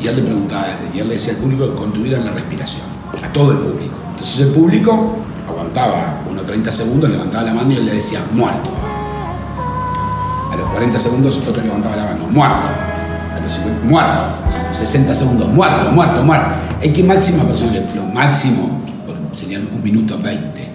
Y 0.00 0.06
él 0.06 0.16
le 0.16 0.22
preguntaba, 0.22 0.66
y 0.94 0.98
él 0.98 1.08
le 1.08 1.14
decía 1.14 1.34
al 1.34 1.38
público 1.40 1.70
que 1.70 1.76
contuvieran 1.76 2.24
la 2.24 2.32
respiración, 2.32 2.82
a 3.22 3.32
todo 3.32 3.52
el 3.52 3.58
público. 3.58 3.94
Entonces 4.10 4.46
el 4.46 4.52
público 4.52 5.16
aguantaba 5.48 6.22
unos 6.28 6.44
30 6.44 6.72
segundos, 6.72 7.10
levantaba 7.10 7.44
la 7.44 7.54
mano 7.54 7.72
y 7.72 7.76
él 7.76 7.86
le 7.86 7.94
decía, 7.94 8.20
muerto. 8.32 8.70
A 10.50 10.56
los 10.56 10.68
40 10.70 10.98
segundos 10.98 11.36
otro 11.46 11.62
levantaba 11.62 11.96
la 11.96 12.04
mano, 12.04 12.26
muerto 12.30 12.89
a 13.34 13.40
los 13.40 13.52
50, 13.52 13.84
muerto, 13.84 14.50
60 14.70 15.14
segundos, 15.14 15.48
muerto, 15.48 15.90
muerto, 15.92 16.22
muerto. 16.22 16.50
Hay 16.80 16.92
que 16.92 17.02
máxima 17.02 17.44
posible, 17.44 17.84
lo 17.94 18.04
máximo 18.04 18.80
serían 19.32 19.68
un 19.72 19.82
minuto 19.82 20.18
20. 20.18 20.68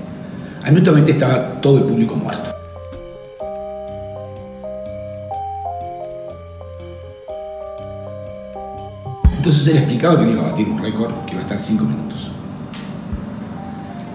Al 0.63 0.73
minuto 0.73 0.93
20 0.93 1.11
estaba 1.11 1.61
todo 1.61 1.79
el 1.79 1.83
público 1.85 2.15
muerto. 2.15 2.55
Entonces 9.37 9.67
era 9.67 9.79
explicado 9.79 10.19
que 10.19 10.31
iba 10.31 10.41
a 10.41 10.51
batir 10.51 10.67
un 10.67 10.79
récord 10.79 11.13
que 11.25 11.33
iba 11.33 11.41
a 11.41 11.43
estar 11.43 11.59
5 11.59 11.83
minutos. 11.83 12.31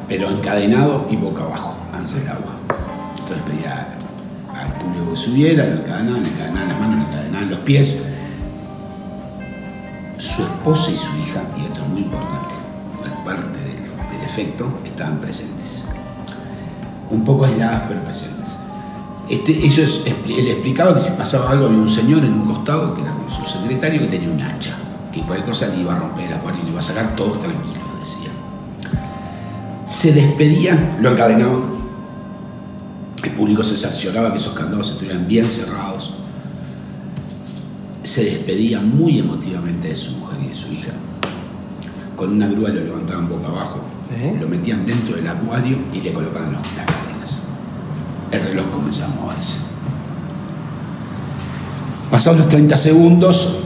Pero 0.09 0.29
encadenado 0.29 1.07
y 1.09 1.17
boca 1.17 1.45
abajo, 1.45 1.77
antes 1.93 2.15
del 2.15 2.29
agua. 2.29 2.57
Entonces 3.17 3.45
pedía 3.47 3.89
al 4.53 4.73
público 4.75 5.11
que 5.11 5.17
subiera, 5.17 5.67
lo 5.67 5.83
encadenaban, 5.83 6.23
le 6.25 6.29
encadenaban 6.31 6.69
las 6.69 6.81
manos, 6.81 6.97
le 6.97 7.03
encadenaban 7.05 7.51
los 7.51 7.61
pies. 7.61 8.10
Su 10.21 10.43
esposa 10.43 10.91
y 10.91 10.97
su 10.97 11.09
hija, 11.17 11.43
y 11.57 11.65
esto 11.65 11.81
es 11.81 11.89
muy 11.89 12.03
importante, 12.03 12.55
es 13.07 13.11
parte 13.25 13.59
del, 13.59 14.21
efecto, 14.23 14.71
estaban 14.85 15.19
presentes. 15.19 15.87
Un 17.09 17.25
poco 17.25 17.47
aisladas, 17.47 17.85
pero 17.89 18.05
presentes. 18.05 18.51
Este, 19.31 19.53
ellos, 19.65 20.05
él 20.27 20.47
explicaba 20.49 20.93
que 20.93 21.01
si 21.01 21.13
pasaba 21.13 21.51
algo 21.51 21.65
había 21.65 21.79
un 21.79 21.89
señor 21.89 22.23
en 22.23 22.35
un 22.35 22.45
costado, 22.45 22.95
que 22.95 23.01
era 23.01 23.15
su 23.35 23.51
secretario, 23.51 24.03
que 24.03 24.09
tenía 24.09 24.29
un 24.29 24.43
hacha, 24.43 24.77
que 25.11 25.23
cualquier 25.23 25.49
cosa 25.49 25.69
le 25.69 25.81
iba 25.81 25.97
a 25.97 25.99
romper 25.99 26.27
el 26.27 26.35
acuario 26.35 26.61
y 26.61 26.65
le 26.65 26.71
iba 26.73 26.81
a 26.81 26.83
sacar 26.83 27.17
todos 27.17 27.41
tranquilos, 27.41 27.81
decía. 27.99 28.31
Se 29.89 30.13
despedían, 30.13 30.99
lo 31.01 31.13
encadenaban. 31.13 31.63
El 33.25 33.31
público 33.31 33.63
se 33.63 33.79
cercioraba 33.79 34.33
que 34.33 34.37
esos 34.37 34.53
candados 34.53 34.91
estuvieran 34.91 35.27
bien 35.27 35.51
cerrados. 35.51 36.10
Se 38.11 38.25
despedía 38.25 38.81
muy 38.81 39.21
emotivamente 39.21 39.87
de 39.87 39.95
su 39.95 40.11
mujer 40.17 40.39
y 40.45 40.49
de 40.49 40.55
su 40.55 40.67
hija. 40.73 40.91
Con 42.17 42.33
una 42.33 42.49
grúa 42.49 42.71
lo 42.71 42.81
levantaban 42.81 43.29
boca 43.29 43.47
abajo, 43.47 43.83
Sí. 44.09 44.37
lo 44.41 44.49
metían 44.49 44.85
dentro 44.85 45.15
del 45.15 45.29
acuario 45.29 45.79
y 45.95 46.01
le 46.01 46.13
colocaban 46.13 46.55
los- 46.55 46.63
las 46.77 46.87
cadenas. 46.87 47.43
El 48.33 48.43
reloj 48.43 48.69
comenzaba 48.73 49.13
a 49.13 49.17
moverse. 49.27 49.59
Pasados 52.11 52.41
los 52.41 52.49
30 52.49 52.77
segundos, 52.77 53.59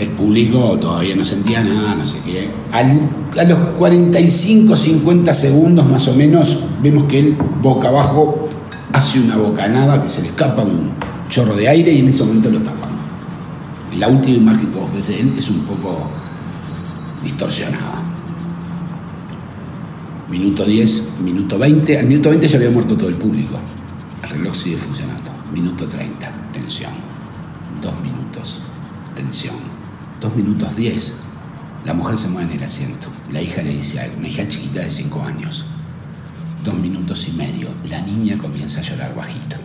el 0.00 0.08
público 0.08 0.76
todavía 0.80 1.14
no 1.14 1.24
sentía 1.24 1.62
nada, 1.62 1.94
no 1.94 2.04
sé 2.04 2.16
qué. 2.26 2.50
Al- 2.72 3.08
a 3.38 3.44
los 3.44 3.58
45, 3.78 4.74
50 4.76 5.32
segundos 5.32 5.86
más 5.88 6.08
o 6.08 6.14
menos, 6.14 6.64
vemos 6.82 7.04
que 7.04 7.20
él 7.20 7.38
boca 7.62 7.90
abajo 7.90 8.48
hace 8.92 9.20
una 9.20 9.36
bocanada 9.36 10.02
que 10.02 10.08
se 10.08 10.20
le 10.20 10.28
escapa 10.30 10.62
un 10.62 10.90
chorro 11.28 11.54
de 11.54 11.68
aire 11.68 11.92
y 11.92 12.00
en 12.00 12.08
ese 12.08 12.24
momento 12.24 12.50
lo 12.50 12.58
tapan. 12.58 12.87
La 13.98 14.06
última 14.06 14.36
imagen 14.36 14.68
que 14.68 14.78
vos 14.78 14.92
ves 14.94 15.08
de 15.08 15.18
él 15.18 15.34
es 15.36 15.50
un 15.50 15.58
poco 15.64 16.08
distorsionada. 17.20 18.00
Minuto 20.30 20.64
10, 20.64 21.14
minuto 21.24 21.58
20. 21.58 21.98
Al 21.98 22.06
minuto 22.06 22.28
20 22.28 22.46
ya 22.46 22.58
había 22.58 22.70
muerto 22.70 22.96
todo 22.96 23.08
el 23.08 23.16
público. 23.16 23.60
El 24.22 24.30
reloj 24.30 24.56
sigue 24.56 24.76
funcionando. 24.76 25.32
Minuto 25.52 25.88
30, 25.88 26.30
tensión. 26.52 26.92
Dos 27.82 28.00
minutos, 28.00 28.60
tensión. 29.16 29.56
Dos 30.20 30.36
minutos 30.36 30.76
10. 30.76 31.16
La 31.84 31.92
mujer 31.92 32.18
se 32.18 32.28
mueve 32.28 32.52
en 32.52 32.58
el 32.58 32.64
asiento. 32.64 33.08
La 33.32 33.42
hija 33.42 33.62
le 33.62 33.70
dice 33.70 33.98
algo, 33.98 34.18
una 34.18 34.28
hija 34.28 34.46
chiquita 34.46 34.80
de 34.80 34.92
5 34.92 35.22
años. 35.22 35.64
Dos 36.64 36.74
minutos 36.74 37.26
y 37.26 37.32
medio. 37.32 37.68
La 37.90 38.00
niña 38.02 38.38
comienza 38.38 38.78
a 38.78 38.84
llorar 38.84 39.16
bajito. 39.16 39.56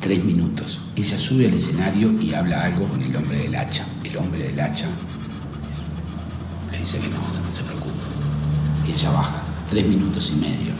Tres 0.00 0.24
minutos. 0.24 0.80
Ella 0.94 1.18
sube 1.18 1.46
al 1.46 1.54
escenario 1.54 2.12
y 2.20 2.32
habla 2.32 2.62
algo 2.62 2.86
con 2.86 3.02
el 3.02 3.14
hombre 3.16 3.38
del 3.38 3.54
hacha. 3.56 3.84
El 4.04 4.16
hombre 4.16 4.44
del 4.44 4.60
hacha 4.60 4.86
le 6.70 6.78
dice 6.78 6.98
que 6.98 7.08
no, 7.08 7.16
que 7.32 7.40
no 7.40 7.52
se 7.52 7.62
preocupe. 7.64 7.92
Y 8.86 8.92
ella 8.92 9.10
baja. 9.10 9.42
Tres 9.68 9.86
minutos 9.86 10.32
y 10.34 10.38
medio. 10.38 10.72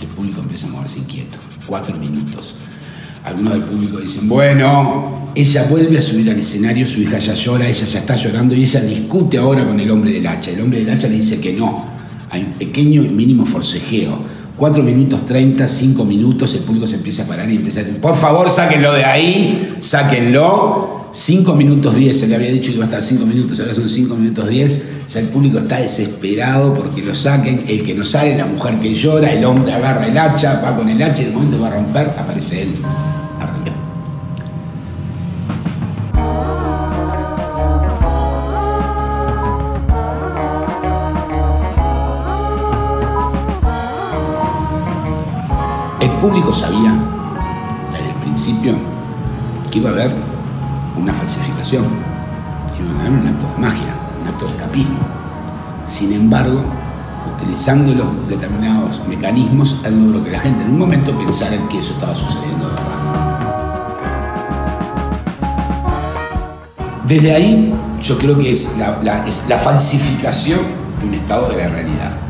El 0.00 0.08
público 0.08 0.40
empieza 0.40 0.66
a 0.66 0.70
moverse 0.70 0.98
inquieto. 0.98 1.36
Cuatro 1.66 1.98
minutos. 1.98 2.54
Algunos 3.24 3.54
del 3.54 3.62
público 3.62 3.98
dicen, 3.98 4.28
bueno, 4.28 5.24
ella 5.34 5.64
vuelve 5.64 5.98
a 5.98 6.02
subir 6.02 6.30
al 6.30 6.38
escenario, 6.38 6.86
su 6.86 7.00
hija 7.00 7.18
ya 7.18 7.34
llora, 7.34 7.68
ella 7.68 7.84
ya 7.84 7.98
está 7.98 8.14
llorando 8.14 8.54
y 8.54 8.62
ella 8.62 8.80
discute 8.82 9.38
ahora 9.38 9.66
con 9.66 9.80
el 9.80 9.90
hombre 9.90 10.12
del 10.12 10.26
hacha. 10.26 10.52
El 10.52 10.60
hombre 10.60 10.80
del 10.80 10.90
hacha 10.90 11.08
le 11.08 11.16
dice 11.16 11.40
que 11.40 11.52
no. 11.54 11.84
Hay 12.30 12.42
un 12.42 12.52
pequeño 12.52 13.02
y 13.02 13.08
mínimo 13.08 13.44
forcejeo. 13.44 14.35
Cuatro 14.56 14.82
minutos 14.82 15.26
treinta, 15.26 15.68
cinco 15.68 16.06
minutos, 16.06 16.54
el 16.54 16.60
público 16.60 16.86
se 16.86 16.94
empieza 16.94 17.24
a 17.24 17.26
parar 17.26 17.50
y 17.50 17.56
empieza 17.56 17.80
a 17.80 17.84
decir, 17.84 18.00
por 18.00 18.16
favor, 18.16 18.50
sáquenlo 18.50 18.90
de 18.94 19.04
ahí, 19.04 19.76
sáquenlo. 19.80 21.10
Cinco 21.12 21.54
minutos 21.54 21.94
diez, 21.94 22.18
se 22.20 22.26
le 22.26 22.36
había 22.36 22.50
dicho 22.50 22.70
que 22.70 22.76
iba 22.76 22.84
a 22.84 22.88
estar 22.88 23.02
cinco 23.02 23.26
minutos, 23.26 23.60
ahora 23.60 23.74
son 23.74 23.88
cinco 23.88 24.16
minutos 24.16 24.48
diez. 24.48 24.88
Ya 25.12 25.20
el 25.20 25.28
público 25.28 25.58
está 25.58 25.78
desesperado 25.78 26.72
porque 26.72 27.02
lo 27.02 27.14
saquen. 27.14 27.64
El 27.68 27.82
que 27.82 27.94
no 27.94 28.04
sale, 28.04 28.36
la 28.36 28.46
mujer 28.46 28.78
que 28.78 28.94
llora, 28.94 29.30
el 29.30 29.44
hombre 29.44 29.72
agarra 29.72 30.06
el 30.06 30.16
hacha, 30.16 30.62
va 30.62 30.74
con 30.74 30.88
el 30.88 31.02
hacha 31.02 31.20
y 31.20 31.24
en 31.26 31.30
el 31.30 31.34
momento 31.34 31.60
va 31.60 31.68
a 31.68 31.72
romper, 31.72 32.08
aparece 32.18 32.62
él 32.62 32.68
público 46.26 46.52
sabía 46.52 46.92
desde 47.92 48.08
el 48.08 48.16
principio 48.16 48.74
que 49.70 49.78
iba 49.78 49.90
a 49.90 49.92
haber 49.92 50.12
una 50.96 51.14
falsificación, 51.14 51.84
que 52.74 52.82
iba 52.82 52.90
a 52.90 53.00
haber 53.00 53.12
un 53.12 53.28
acto 53.28 53.46
de 53.46 53.58
magia, 53.60 53.94
un 54.20 54.26
acto 54.26 54.46
de 54.46 54.50
escapismo. 54.50 54.98
Sin 55.84 56.12
embargo, 56.12 56.64
utilizando 57.32 57.94
los 57.94 58.28
determinados 58.28 59.00
mecanismos, 59.08 59.76
él 59.84 60.04
logró 60.04 60.24
que 60.24 60.32
la 60.32 60.40
gente 60.40 60.64
en 60.64 60.70
un 60.70 60.80
momento 60.80 61.16
pensara 61.16 61.56
que 61.70 61.78
eso 61.78 61.92
estaba 61.92 62.12
sucediendo 62.12 62.66
de 62.66 62.74
verdad. 62.74 62.86
Desde 67.06 67.34
ahí, 67.36 67.72
yo 68.02 68.18
creo 68.18 68.36
que 68.36 68.50
es 68.50 68.76
la 68.78 69.58
falsificación 69.58 70.58
de 70.98 71.06
un 71.06 71.14
estado 71.14 71.50
de 71.50 71.56
la 71.56 71.68
realidad. 71.68 72.25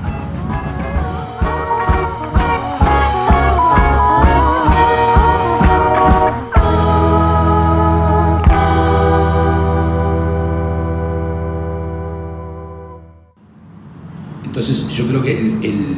Entonces 14.56 14.88
yo 14.88 15.06
creo 15.06 15.22
que 15.22 15.38
el- 15.38 15.58
el- 15.62 15.96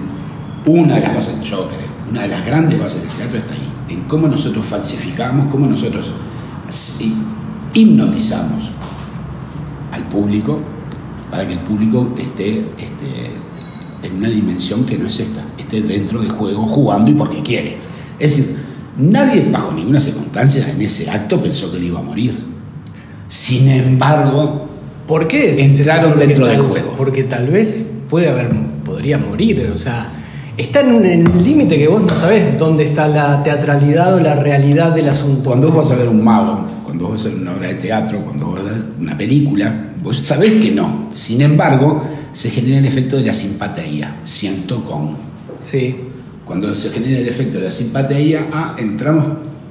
una 0.67 0.97
de 0.97 1.01
las 1.03 1.15
bases, 1.15 1.41
yo 1.45 1.69
creo, 1.69 1.87
una 2.11 2.23
de 2.23 2.29
las 2.29 2.45
grandes 2.45 2.77
bases 2.77 3.03
del 3.03 3.11
teatro 3.13 3.39
está 3.39 3.55
ahí, 3.55 3.73
en 3.89 4.01
cómo 4.09 4.27
nosotros 4.27 4.67
falsificamos, 4.67 5.47
cómo 5.49 5.65
nosotros 5.67 6.11
hipnotizamos 7.73 8.71
al 9.93 10.03
público 10.09 10.59
para 11.31 11.47
que 11.47 11.53
el 11.53 11.61
público 11.61 12.13
esté, 12.19 12.69
esté 12.79 13.31
en 14.03 14.17
una 14.17 14.29
dimensión 14.29 14.85
que 14.85 14.99
no 14.99 15.07
es 15.07 15.21
esta, 15.21 15.41
esté 15.57 15.81
dentro 15.83 16.21
de 16.21 16.29
juego, 16.29 16.67
jugando 16.67 17.11
y 17.11 17.15
porque 17.15 17.41
quiere. 17.45 17.77
Es 18.19 18.37
decir, 18.37 18.57
nadie 18.99 19.49
bajo 19.53 19.71
ninguna 19.71 20.01
circunstancia 20.01 20.69
en 20.69 20.83
ese 20.83 21.09
acto 21.09 21.41
pensó 21.41 21.71
que 21.71 21.77
él 21.77 21.85
iba 21.85 22.01
a 22.01 22.03
morir. 22.03 22.35
Sin 23.29 23.69
embargo, 23.69 24.65
¿Por 25.07 25.27
qué 25.27 25.59
Entraron 25.63 26.19
dentro 26.19 26.47
del 26.47 26.59
juego. 26.59 26.95
Porque 26.99 27.23
tal 27.23 27.47
vez 27.47 27.93
puede 28.09 28.29
haber, 28.29 28.51
podría 28.85 29.19
morir, 29.19 29.71
o 29.75 29.79
sea, 29.79 30.11
está 30.57 30.81
en 30.81 30.93
un 30.93 31.45
límite 31.45 31.79
que 31.79 31.89
vos 31.89 32.03
no 32.03 32.09
sabés 32.09 32.59
dónde 32.59 32.85
está 32.85 33.07
la 33.07 33.43
teatralidad 33.43 34.15
o 34.15 34.21
la 34.21 34.35
realidad 34.35 34.93
del 34.95 35.09
asunto. 35.09 35.51
Cuando 35.51 35.69
vos 35.69 35.89
vas 35.89 35.91
a 35.93 35.97
ver 35.97 36.09
un 36.09 36.23
mago, 36.23 36.67
cuando 36.85 37.05
vos 37.05 37.13
vas 37.13 37.27
a 37.27 37.29
ver 37.29 37.43
una 37.43 37.53
obra 37.53 37.69
de 37.69 37.75
teatro, 37.75 38.21
cuando 38.21 38.47
vos 38.47 38.55
vas 38.57 38.73
a 38.73 38.75
ver 38.75 38.85
una 39.01 39.17
película, 39.17 39.93
vos 40.03 40.19
sabés 40.19 40.55
que 40.55 40.73
no. 40.73 41.09
Sin 41.13 41.41
embargo, 41.43 42.03
se 42.33 42.51
genera 42.51 42.79
el 42.79 42.87
efecto 42.87 43.17
de 43.17 43.25
la 43.25 43.33
simpatía. 43.33 44.21
Siento 44.25 44.85
con. 44.85 45.17
Sí. 45.63 45.97
Cuando 46.45 46.75
se 46.75 46.91
genera 46.91 47.19
el 47.19 47.29
efecto 47.29 47.59
de 47.59 47.65
la 47.65 47.71
simpatía, 47.71 48.49
ah, 48.53 48.75
entramos 48.79 49.25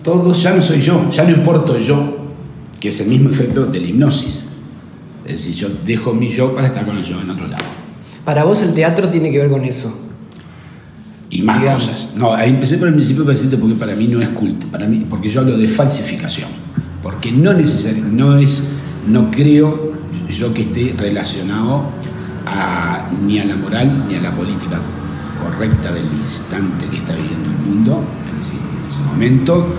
todos, 0.03 0.41
ya 0.41 0.53
no 0.53 0.61
soy 0.61 0.79
yo, 0.79 1.09
ya 1.09 1.23
no 1.23 1.31
importo 1.31 1.77
yo, 1.77 2.17
que 2.79 2.89
es 2.89 3.01
el 3.01 3.07
mismo 3.07 3.29
efecto 3.29 3.65
de 3.65 3.79
la 3.81 3.87
hipnosis. 3.87 4.43
Es 5.25 5.31
decir, 5.33 5.55
yo 5.55 5.69
dejo 5.85 6.13
mi 6.13 6.29
yo 6.29 6.55
para 6.55 6.67
estar 6.67 6.85
con 6.85 6.97
el 6.97 7.03
yo 7.03 7.19
en 7.19 7.29
otro 7.29 7.47
lado. 7.47 7.63
Para 8.27 8.43
vos 8.43 8.61
el 8.61 8.73
teatro 8.73 9.07
tiene 9.07 9.31
que 9.31 9.37
ver 9.37 9.49
con 9.49 9.63
eso. 9.63 9.97
Y 11.29 11.43
más 11.43 11.61
Digamos. 11.61 11.87
cosas. 11.87 12.13
No, 12.17 12.33
ahí 12.33 12.49
empecé 12.49 12.77
por 12.77 12.89
el 12.89 12.93
principio 12.93 13.23
presente 13.23 13.55
porque 13.55 13.75
para 13.75 13.95
mí 13.95 14.09
no 14.09 14.19
es 14.19 14.27
culto, 14.27 14.67
para 14.67 14.85
mí, 14.85 15.05
porque 15.09 15.29
yo 15.29 15.39
hablo 15.39 15.57
de 15.57 15.65
falsificación. 15.65 16.49
Porque 17.01 17.31
no 17.31 17.53
necesario, 17.53 18.03
no 18.03 18.35
es, 18.35 18.65
no 19.07 19.31
creo 19.31 19.93
yo 20.29 20.53
que 20.53 20.63
esté 20.63 20.93
relacionado 20.97 21.89
a, 22.45 23.07
ni 23.25 23.39
a 23.39 23.45
la 23.45 23.55
moral 23.55 24.07
ni 24.09 24.15
a 24.15 24.21
la 24.21 24.31
política 24.31 24.81
correcta 25.41 25.93
del 25.93 26.07
instante 26.21 26.85
que 26.87 26.97
está 26.97 27.15
viviendo 27.15 27.49
el 27.49 27.57
mundo 27.59 28.03
en 28.29 28.41
ese, 28.41 28.55
en 28.55 28.87
ese 28.89 29.03
momento, 29.03 29.73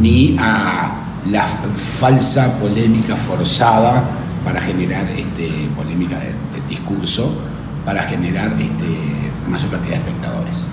ni 0.00 0.36
a 0.38 1.18
la 1.32 1.44
falsa 1.44 2.60
polémica 2.60 3.16
forzada 3.16 4.08
para 4.44 4.60
generar 4.60 5.10
este, 5.10 5.68
polémica 5.74 6.20
de, 6.20 6.26
de 6.26 6.68
discurso, 6.68 7.50
para 7.84 8.02
generar 8.02 8.52
este, 8.60 9.30
mayor 9.48 9.70
cantidad 9.70 9.94
de 9.96 10.00
espectadores. 10.04 10.66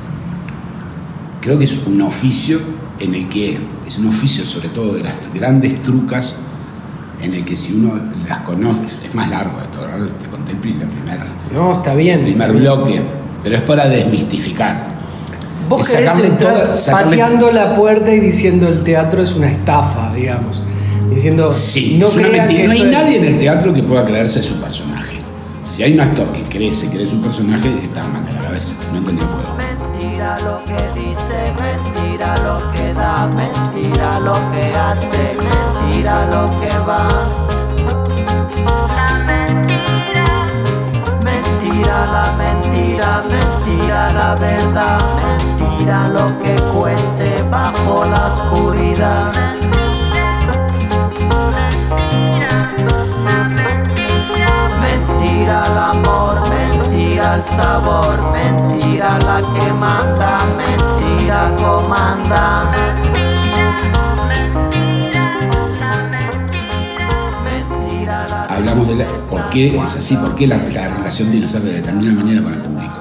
Creo 1.42 1.58
que 1.58 1.66
es 1.66 1.86
un 1.88 2.02
oficio 2.02 2.60
en 3.00 3.16
el 3.16 3.30
que 3.30 3.58
es 3.88 3.98
un 3.98 4.08
oficio 4.08 4.44
sobre 4.46 4.70
todo 4.70 4.94
de 4.96 5.04
las 5.04 5.16
grandes 5.34 5.82
trucas 5.82 6.38
en 7.22 7.34
el 7.34 7.44
que 7.46 7.56
si 7.56 7.74
uno 7.74 8.00
las 8.28 8.40
conoce, 8.40 9.06
es 9.06 9.14
más 9.16 9.30
largo 9.30 9.60
esto, 9.62 9.80
ahora 9.80 10.06
te 10.08 10.28
conté 10.28 10.52
el 10.54 10.58
primer, 10.58 10.88
No, 11.54 11.74
está 11.74 11.94
bien. 11.96 12.24
primer 12.24 12.52
bloque, 12.54 13.02
pero 13.44 13.56
es 13.56 13.62
para 13.62 13.88
desmistificar. 13.90 15.00
Vos 15.68 15.88
Es 15.90 15.96
querés 15.98 16.20
entrar 16.26 16.54
toda- 16.54 16.76
sacarle- 16.76 17.04
pateando 17.18 17.52
la 17.52 17.76
puerta 17.76 18.12
y 18.14 18.20
diciendo 18.20 18.68
el 18.68 18.84
teatro 18.84 19.22
es 19.22 19.34
una 19.34 19.52
estafa, 19.52 20.14
digamos. 20.14 20.62
Diciendo, 21.10 21.52
Sí, 21.52 21.98
no 22.00 22.08
es 22.08 22.16
una 22.16 22.28
crean 22.30 22.46
mentira. 22.48 22.62
que 22.62 22.68
No 22.68 22.74
hay 22.74 22.82
es- 22.84 22.98
nadie 22.98 23.18
en 23.18 23.26
el 23.26 23.38
teatro 23.38 23.74
que 23.74 23.84
pueda 23.84 24.06
creerse 24.06 24.42
su 24.42 24.60
personaje. 24.62 24.99
Si 25.70 25.84
hay 25.84 25.94
un 25.94 26.02
actor 26.02 26.32
que 26.34 26.42
cree, 26.44 26.74
se 26.74 26.90
cree 26.90 27.08
su 27.08 27.22
personaje, 27.22 27.70
está 27.84 28.02
mal 28.08 28.26
de 28.26 28.34
la 28.34 28.42
cabeza. 28.42 28.74
No 28.92 28.98
entendió 28.98 29.24
el 29.24 29.32
juego. 29.32 29.56
Mentira 29.56 30.38
lo 30.40 30.58
que 30.66 31.00
dice, 31.00 31.54
mentira 31.62 32.36
lo 32.38 32.72
que 32.74 32.94
da, 32.96 33.28
mentira 33.28 34.20
lo 34.20 34.34
que 34.52 34.74
hace, 34.76 35.38
mentira 35.38 36.26
lo 36.26 36.50
que 36.60 36.70
va. 36.80 37.08
La 38.98 39.10
mentira, 39.26 40.28
mentira 41.24 42.06
la 42.08 42.32
mentira, 42.36 43.24
mentira 43.30 44.14
la 44.14 44.36
verdad, 44.36 45.00
mentira 45.60 46.08
lo 46.08 46.38
que 46.40 46.56
cuece 46.74 47.44
bajo 47.52 48.06
la 48.06 48.28
oscuridad. 48.28 49.32
Mentira 55.40 55.64
el 55.68 55.78
amor, 55.78 56.50
mentira 56.50 57.36
el 57.36 57.44
sabor, 57.46 58.32
mentira 58.34 59.18
la 59.20 59.42
que 59.42 59.72
manda, 59.72 60.38
mentira 60.58 61.56
comanda. 61.56 62.74
Hablamos 68.50 68.90
de 68.90 68.96
la, 68.96 69.06
por 69.30 69.50
qué 69.50 69.82
es 69.82 69.96
así, 69.96 70.18
por 70.18 70.36
qué 70.36 70.46
la, 70.46 70.58
la 70.58 70.90
relación 70.90 71.30
tiene 71.30 71.46
que 71.46 71.52
ser 71.52 71.62
de 71.62 71.76
determinada 71.76 72.16
manera 72.16 72.44
con 72.44 72.54
el 72.54 72.60
público. 72.60 73.00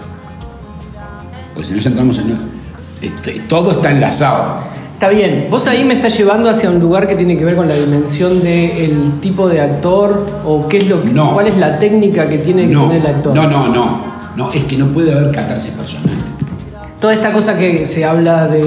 Porque 1.55 1.67
si 1.67 1.75
no 1.75 1.81
ya 1.81 1.89
entramos 1.89 2.19
en... 2.21 3.49
todo 3.49 3.73
está 3.73 3.91
enlazado. 3.91 4.68
Está 4.99 5.11
bien, 5.11 5.47
vos 5.49 5.65
ahí 5.69 5.85
me 5.85 5.95
estás 5.95 6.19
llevando 6.19 6.51
hacia 6.51 6.69
un 6.73 6.81
lugar 6.81 7.07
que 7.07 7.15
tiene 7.15 7.39
que 7.39 7.45
ver 7.45 7.55
con 7.55 7.69
la 7.69 7.75
dimensión 7.77 8.43
del 8.43 9.21
tipo 9.21 9.49
de 9.49 9.61
actor 9.61 10.27
o 10.45 10.67
qué 10.67 10.79
es 10.79 10.89
lo 10.89 11.01
que, 11.01 11.11
No. 11.11 11.35
cuál 11.35 11.47
es 11.47 11.57
la 11.57 11.79
técnica 11.79 12.29
que 12.29 12.39
tiene 12.39 12.63
que 12.63 12.75
tener 12.75 12.97
el 13.03 13.07
actor. 13.07 13.33
no, 13.33 13.49
no, 13.49 13.69
no. 13.69 14.09
No, 14.35 14.51
es 14.53 14.65
que 14.65 14.77
no 14.77 14.89
puede 14.89 15.13
haber 15.13 15.31
catarsis 15.31 15.75
personal. 15.75 16.17
Toda 17.01 17.15
esta 17.15 17.33
cosa 17.33 17.57
que 17.57 17.87
se 17.87 18.05
habla 18.05 18.49
de 18.49 18.67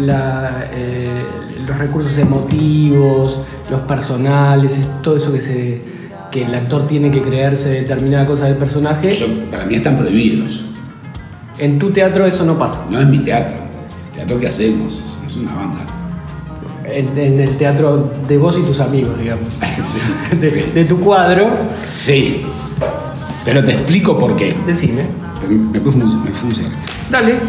la, 0.00 0.66
eh, 0.74 1.24
los 1.66 1.78
recursos 1.78 2.18
emotivos, 2.18 3.40
los 3.70 3.80
personales, 3.80 4.76
es 4.76 5.02
todo 5.02 5.16
eso 5.16 5.32
que 5.32 5.40
se 5.40 5.82
que 6.30 6.44
el 6.44 6.54
actor 6.54 6.86
tiene 6.86 7.10
que 7.10 7.22
creerse 7.22 7.70
determinada 7.70 8.26
cosa 8.26 8.44
del 8.44 8.56
personaje. 8.58 9.08
Eso 9.08 9.26
para 9.50 9.64
mí 9.64 9.76
están 9.76 9.96
prohibidos. 9.96 10.66
En 11.56 11.78
tu 11.78 11.90
teatro 11.92 12.26
eso 12.26 12.44
no 12.44 12.58
pasa. 12.58 12.84
No 12.90 13.00
es 13.00 13.06
mi 13.06 13.20
teatro. 13.20 13.54
Es 13.90 14.04
el 14.08 14.12
teatro 14.12 14.38
que 14.38 14.48
hacemos. 14.48 15.11
Es 15.32 15.38
una 15.38 15.54
banda. 15.54 15.80
En, 16.84 17.18
en 17.18 17.40
el 17.40 17.56
teatro 17.56 18.10
de 18.28 18.36
vos 18.36 18.58
y 18.58 18.62
tus 18.64 18.80
amigos, 18.80 19.18
digamos. 19.18 19.48
Sí, 19.82 19.98
De, 20.36 20.50
sí. 20.50 20.60
de 20.74 20.84
tu 20.84 21.00
cuadro, 21.00 21.48
Sí. 21.86 22.44
Pero 23.42 23.64
te 23.64 23.72
explico 23.72 24.18
por 24.18 24.36
qué. 24.36 24.54
decime. 24.66 25.06
Me 25.48 25.80
me 25.80 26.54
cigarette. 26.54 26.78
Dale. 27.10 27.40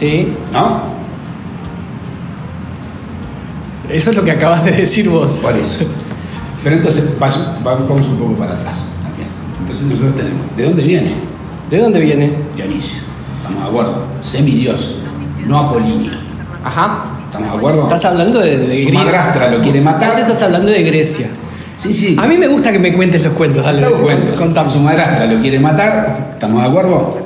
Sí, 0.00 0.34
¿No? 0.52 0.82
eso 3.90 4.10
es 4.10 4.16
lo 4.16 4.24
que 4.24 4.30
acabas 4.30 4.64
de 4.64 4.72
decir 4.72 5.08
vos. 5.08 5.40
Por 5.42 5.56
eso. 5.56 5.84
Pero 6.62 6.76
entonces 6.76 7.18
vamos 7.18 8.06
un 8.06 8.16
poco 8.16 8.34
para 8.34 8.52
atrás 8.52 8.92
también. 9.02 9.28
Entonces 9.58 9.86
nosotros 9.86 10.16
tenemos. 10.16 10.46
¿De 10.56 10.64
dónde 10.64 10.82
viene? 10.82 11.14
¿De 11.68 11.78
dónde 11.78 12.00
viene? 12.00 12.32
Dionisio. 12.54 13.02
¿Estamos 13.38 13.62
de 13.62 13.68
acuerdo? 13.68 14.04
Semidios. 14.20 14.98
No 15.46 15.58
Apolinio. 15.58 16.12
Ajá. 16.64 17.04
¿Estamos 17.26 17.50
de 17.52 17.56
acuerdo? 17.58 17.82
Estás 17.84 18.04
hablando 18.04 18.40
de, 18.40 18.58
de 18.58 18.84
Su 18.84 18.92
madrastra 18.92 19.50
lo 19.50 19.60
quiere 19.60 19.80
matar. 19.80 20.10
Vos 20.10 20.18
estás 20.18 20.42
hablando 20.42 20.70
de 20.70 20.82
Grecia. 20.82 21.30
Sí, 21.76 21.94
sí. 21.94 22.16
A 22.20 22.26
mí 22.26 22.36
me 22.36 22.46
gusta 22.46 22.70
que 22.70 22.78
me 22.78 22.92
cuentes 22.92 23.22
los 23.22 23.32
cuentos, 23.32 23.64
dale. 23.64 23.86
Cuentos. 23.86 24.38
contame. 24.38 24.68
Su 24.68 24.80
madrastra 24.80 25.26
lo 25.26 25.40
quiere 25.40 25.58
matar. 25.58 26.28
¿Estamos 26.32 26.62
de 26.62 26.68
acuerdo? 26.68 27.19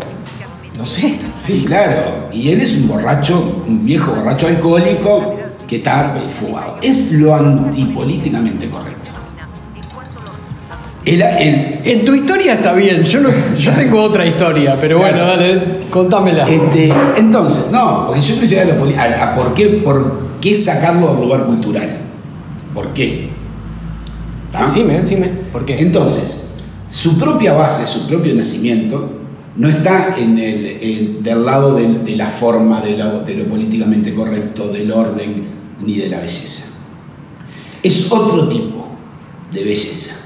No 0.85 0.91
sé. 0.91 1.19
Sí, 1.33 1.65
claro. 1.65 2.29
Y 2.31 2.51
él 2.51 2.61
es 2.61 2.77
un 2.77 2.89
borracho, 2.89 3.63
un 3.67 3.87
viejo 3.87 4.13
borracho 4.15 4.49
alcohólico 4.49 5.35
que 5.67 5.77
está 5.77 6.15
fugado. 6.29 6.77
Es 6.83 7.13
lo 7.13 7.35
antipolíticamente 7.35 8.69
correcto. 8.69 9.11
El, 11.07 11.23
el- 11.23 11.79
En 11.85 12.05
tu 12.05 12.15
historia 12.15 12.53
está 12.55 12.75
bien, 12.75 13.03
yo, 13.03 13.21
no, 13.21 13.31
yo 13.59 13.73
tengo 13.73 14.03
otra 14.03 14.27
historia, 14.27 14.77
pero 14.79 14.99
bueno, 14.99 15.17
Claro. 15.17 15.31
dale, 15.39 15.63
contámela. 15.91 16.45
este, 16.47 16.93
entonces, 17.17 17.71
no, 17.73 18.05
porque 18.07 18.21
yo 18.21 18.35
quiero 18.37 18.47
llegar 18.71 18.99
a, 18.99 19.25
a- 19.25 19.35
por, 19.35 19.55
qué, 19.55 19.67
por 19.83 20.19
qué 20.43 20.55
sacarlo 20.55 21.13
del 21.15 21.21
lugar 21.23 21.47
cultural. 21.47 21.99
¿Por 22.75 22.89
qué? 22.93 23.31
¿Está? 24.47 24.67
Decime, 24.67 25.01
decime, 25.01 25.29
¿por 25.51 25.65
qué? 25.65 25.79
Entonces, 25.81 26.51
su 26.91 27.19
propia 27.19 27.55
base, 27.55 27.87
su 27.87 28.07
propio 28.07 28.35
nacimiento, 28.35 29.13
no 29.57 29.69
está 29.69 30.17
en 30.19 30.39
el, 30.39 31.23
del 31.23 31.45
lado 31.45 31.75
de, 31.77 32.17
la 32.17 32.27
forma, 32.27 32.81
de 32.81 32.97
lo, 32.97 33.25
políticamente 33.49 34.13
correcto, 34.13 34.69
del 34.69 34.91
orden, 34.91 35.45
ni 35.85 35.97
de 35.97 36.09
la 36.09 36.21
belleza. 36.21 36.67
Es 37.83 38.11
otro 38.11 38.49
tipo 38.49 38.89
de 39.53 39.63
belleza, 39.63 40.17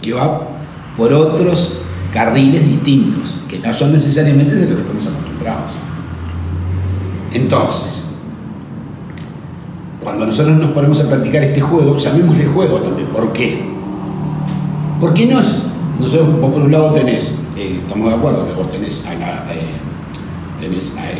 que 0.00 0.12
va 0.12 0.48
por 0.96 1.12
otros 1.12 1.80
carriles 2.12 2.68
distintos, 2.68 3.38
que 3.48 3.58
no 3.58 3.74
son 3.74 3.92
necesariamente 3.92 4.54
de 4.54 4.70
lo 4.70 4.76
que 4.76 4.82
estamos 4.82 5.06
acostumbrados. 5.06 5.72
Entonces, 7.32 8.10
cuando 10.02 10.26
nosotros 10.26 10.56
nos 10.56 10.70
ponemos 10.70 11.00
a 11.04 11.08
practicar 11.08 11.42
este 11.42 11.60
juego, 11.60 11.96
llamémosle 11.96 12.46
juego 12.46 12.78
también. 12.78 13.08
¿Por 13.08 13.32
qué? 13.32 13.62
Porque 15.00 15.26
no 15.26 15.40
es. 15.40 15.64
Vos 15.98 16.10
por 16.52 16.62
un 16.62 16.70
lado 16.70 16.92
tenés, 16.92 17.47
estamos 17.88 18.10
de 18.10 18.16
acuerdo 18.16 18.46
que 18.46 18.52
vos 18.52 18.68
tenés, 18.68 19.06
a 19.06 19.14
la, 19.14 19.46
eh, 19.52 19.78
tenés 20.60 20.96
a 20.98 21.10
el- 21.10 21.18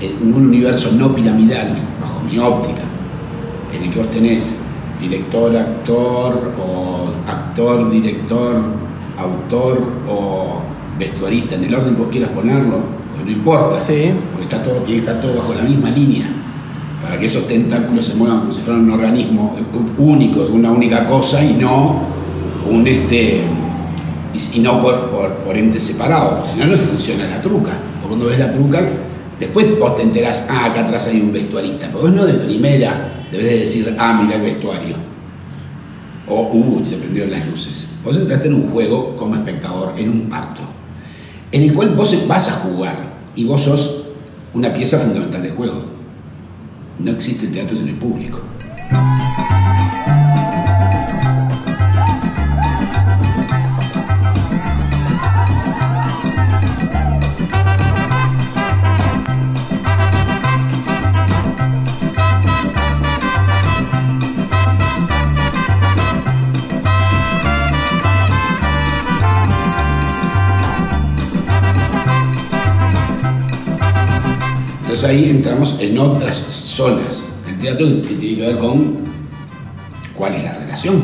el- 0.00 0.16
un 0.34 0.46
universo 0.48 0.90
no 0.98 1.14
piramidal, 1.14 1.76
bajo 2.00 2.20
mi 2.28 2.36
óptica, 2.38 2.82
en 3.72 3.84
el 3.84 3.90
que 3.90 3.98
vos 4.00 4.10
tenés 4.10 4.62
director, 5.00 5.56
actor, 5.56 6.52
o 6.58 7.10
actor, 7.30 7.90
director, 7.90 8.56
autor 9.16 9.78
o 10.08 10.60
vestuarista, 10.98 11.54
en 11.54 11.64
el 11.64 11.74
orden 11.74 11.94
que 11.94 12.00
vos 12.02 12.10
quieras 12.10 12.30
ponerlo, 12.30 12.80
porque 13.16 13.30
no 13.30 13.36
importa, 13.36 13.80
Sí. 13.80 14.10
porque 14.32 14.44
está 14.44 14.62
todo, 14.62 14.74
tiene 14.82 15.02
que 15.02 15.06
estar 15.10 15.20
todo 15.20 15.36
bajo 15.36 15.54
la 15.54 15.62
misma 15.62 15.90
línea, 15.90 16.26
para 17.00 17.18
que 17.18 17.26
esos 17.26 17.46
tentáculos 17.46 18.04
se 18.04 18.14
muevan 18.16 18.40
como 18.40 18.52
si 18.52 18.60
fueran 18.62 18.82
un 18.84 18.90
organismo 18.90 19.54
único, 19.96 20.44
de 20.44 20.52
una 20.52 20.70
única 20.72 21.06
cosa 21.06 21.42
y 21.42 21.54
no 21.54 22.00
un 22.68 22.86
este 22.86 23.42
y, 24.32 24.60
no 24.60 24.80
por, 24.80 25.10
por, 25.10 25.34
por 25.38 25.56
entes 25.56 25.82
separados, 25.82 26.40
porque 26.40 26.52
si 26.52 26.58
no, 26.58 26.66
no 26.66 26.76
funciona 26.76 27.26
la 27.26 27.40
truca. 27.40 27.72
Porque 28.00 28.08
cuando 28.08 28.26
ves 28.26 28.38
la 28.38 28.50
truca, 28.50 28.80
después 29.38 29.78
vos 29.78 29.96
te 29.96 30.02
enterás, 30.02 30.46
ah, 30.50 30.66
acá 30.66 30.80
atrás 30.80 31.08
hay 31.08 31.20
un 31.20 31.32
vestuarista. 31.32 31.88
Pero 31.88 32.02
vos 32.02 32.12
no 32.12 32.24
de 32.24 32.34
primera 32.34 33.26
debes 33.30 33.46
de 33.46 33.58
decir, 33.58 33.96
ah, 33.98 34.20
mira 34.22 34.36
el 34.36 34.42
vestuario. 34.42 34.96
O, 36.26 36.42
uh, 36.52 36.84
se 36.84 36.96
prendieron 36.98 37.32
las 37.32 37.46
luces. 37.46 37.98
Vos 38.04 38.16
entraste 38.16 38.48
en 38.48 38.54
un 38.54 38.70
juego 38.70 39.16
como 39.16 39.34
espectador, 39.34 39.94
en 39.96 40.08
un 40.08 40.20
pacto, 40.28 40.62
en 41.50 41.62
el 41.62 41.74
cual 41.74 41.96
vos 41.96 42.26
vas 42.28 42.48
a 42.48 42.52
jugar 42.52 42.96
y 43.34 43.44
vos 43.44 43.62
sos 43.62 44.06
una 44.54 44.72
pieza 44.72 44.98
fundamental 44.98 45.42
del 45.42 45.52
juego. 45.52 45.82
No 47.00 47.10
existe 47.10 47.48
teatro 47.48 47.76
sin 47.76 47.88
el 47.88 47.94
público. 47.96 48.40
Entonces 74.90 75.08
ahí 75.08 75.30
entramos 75.30 75.76
en 75.78 75.96
otras 76.00 76.36
zonas 76.36 77.22
del 77.46 77.56
teatro 77.60 77.86
que 77.86 78.14
tiene 78.16 78.36
que 78.38 78.42
ver 78.48 78.58
con 78.58 78.96
cuál 80.16 80.34
es 80.34 80.42
la 80.42 80.52
relación, 80.54 80.96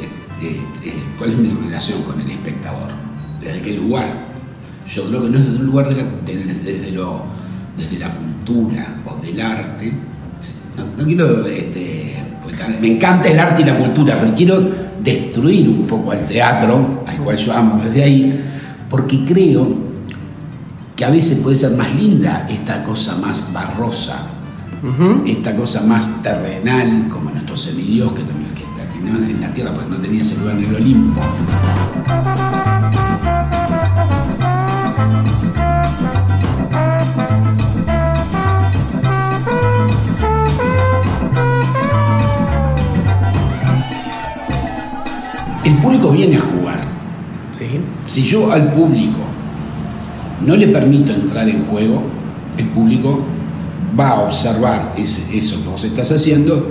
Eh, 0.00 0.08
eh, 0.42 0.60
eh, 0.86 0.92
cuál 1.16 1.30
es 1.30 1.38
mi 1.38 1.48
relación 1.50 2.02
con 2.02 2.20
el 2.20 2.28
espectador, 2.32 2.88
desde 3.40 3.60
qué 3.60 3.74
lugar. 3.74 4.08
Yo 4.92 5.04
creo 5.04 5.22
que 5.22 5.28
no 5.30 5.38
es 5.38 5.46
desde 5.46 5.60
un 5.60 5.66
lugar 5.66 5.86
la, 5.92 6.02
de- 6.02 6.54
desde, 6.64 6.90
lo, 6.90 7.22
desde 7.76 8.00
la 8.00 8.10
cultura 8.12 8.96
o 9.06 9.24
del 9.24 9.40
arte. 9.40 9.92
No, 10.76 11.04
quiero, 11.04 11.46
este, 11.46 12.16
ta- 12.58 12.76
me 12.80 12.88
encanta 12.94 13.28
el 13.28 13.38
arte 13.38 13.62
y 13.62 13.66
la 13.66 13.78
cultura, 13.78 14.16
pero 14.20 14.34
quiero 14.34 14.68
destruir 15.00 15.68
un 15.68 15.86
poco 15.86 16.10
al 16.10 16.26
teatro, 16.26 17.04
al 17.06 17.16
cual 17.18 17.36
yo 17.36 17.52
amo 17.52 17.80
desde 17.84 18.02
ahí, 18.02 18.40
porque 18.90 19.24
creo 19.24 19.91
que 20.96 21.04
a 21.04 21.10
veces 21.10 21.38
puede 21.38 21.56
ser 21.56 21.76
más 21.76 21.94
linda 21.94 22.46
esta 22.48 22.84
cosa 22.84 23.16
más 23.16 23.52
barrosa, 23.52 24.26
esta 25.26 25.56
cosa 25.56 25.82
más 25.84 26.22
terrenal, 26.22 27.08
como 27.08 27.30
nuestro 27.30 27.56
semidios 27.56 28.12
que, 28.12 28.22
que 28.22 28.66
terminó 28.76 29.16
en 29.16 29.40
la 29.40 29.52
tierra 29.52 29.72
porque 29.72 29.90
no 29.90 29.96
tenía 29.96 30.22
ese 30.22 30.36
lugar 30.38 30.56
en 30.58 30.64
el 30.64 30.74
Olimpo. 30.74 31.20
El 45.64 45.74
público 45.76 46.10
viene 46.10 46.36
a 46.36 46.40
jugar. 46.40 46.80
Sí. 47.52 47.80
Si 48.06 48.24
yo 48.24 48.50
al 48.50 48.72
público 48.72 49.31
no 50.46 50.56
le 50.56 50.68
permito 50.68 51.12
entrar 51.12 51.48
en 51.48 51.64
juego, 51.66 52.02
el 52.58 52.66
público 52.66 53.20
va 53.98 54.10
a 54.10 54.20
observar 54.22 54.94
ese- 54.96 55.36
eso 55.36 55.62
que 55.62 55.68
vos 55.68 55.84
estás 55.84 56.10
haciendo 56.12 56.68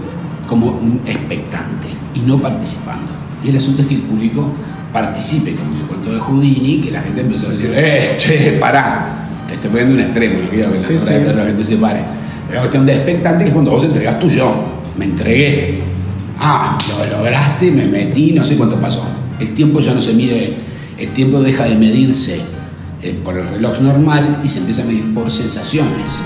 como 0.47 0.67
un 0.67 1.01
expectante 1.05 1.87
y 2.15 2.19
no 2.21 2.41
participando. 2.41 3.09
Y 3.43 3.49
el 3.49 3.57
asunto 3.57 3.81
es 3.83 3.87
que 3.87 3.95
el 3.95 4.01
público 4.01 4.47
participe, 4.91 5.53
como 5.55 5.73
en 5.75 5.81
el 5.81 5.87
cuento 5.87 6.11
de 6.13 6.19
Houdini, 6.19 6.81
que 6.81 6.91
la 6.91 7.01
gente 7.01 7.21
empezó 7.21 7.47
a 7.47 7.51
decir, 7.51 7.71
¡eh, 7.73 8.15
che, 8.17 8.57
pará! 8.59 9.27
Te 9.47 9.53
estoy 9.55 9.69
poniendo 9.71 9.93
un 9.95 9.99
extremo, 10.01 10.39
no 10.43 10.49
quiero 10.49 10.71
que 10.71 10.77
las 10.79 10.85
Sí, 10.87 10.93
de 11.13 11.33
la 11.33 11.45
gente 11.45 11.63
se 11.63 11.77
pare. 11.77 12.01
Una 12.49 12.59
cuestión 12.59 12.85
de 12.85 12.93
expectante 12.95 13.45
es 13.45 13.51
cuando 13.51 13.71
vos 13.71 13.83
entregás 13.83 14.19
tu 14.19 14.27
yo. 14.27 14.53
Me 14.97 15.05
entregué. 15.05 15.81
Ah, 16.37 16.77
lo 16.89 17.17
lograste, 17.17 17.71
me 17.71 17.85
metí, 17.85 18.33
no 18.33 18.43
sé 18.43 18.57
cuánto 18.57 18.75
pasó. 18.77 19.05
El 19.39 19.53
tiempo 19.53 19.79
ya 19.79 19.93
no 19.93 20.01
se 20.01 20.13
mide, 20.13 20.53
el 20.97 21.09
tiempo 21.11 21.41
deja 21.41 21.63
de 21.65 21.75
medirse 21.75 22.41
por 23.23 23.37
el 23.37 23.47
reloj 23.47 23.79
normal 23.79 24.41
y 24.43 24.49
se 24.49 24.59
empieza 24.59 24.83
a 24.83 24.85
medir 24.85 25.13
por 25.13 25.29
sensaciones. 25.31 26.17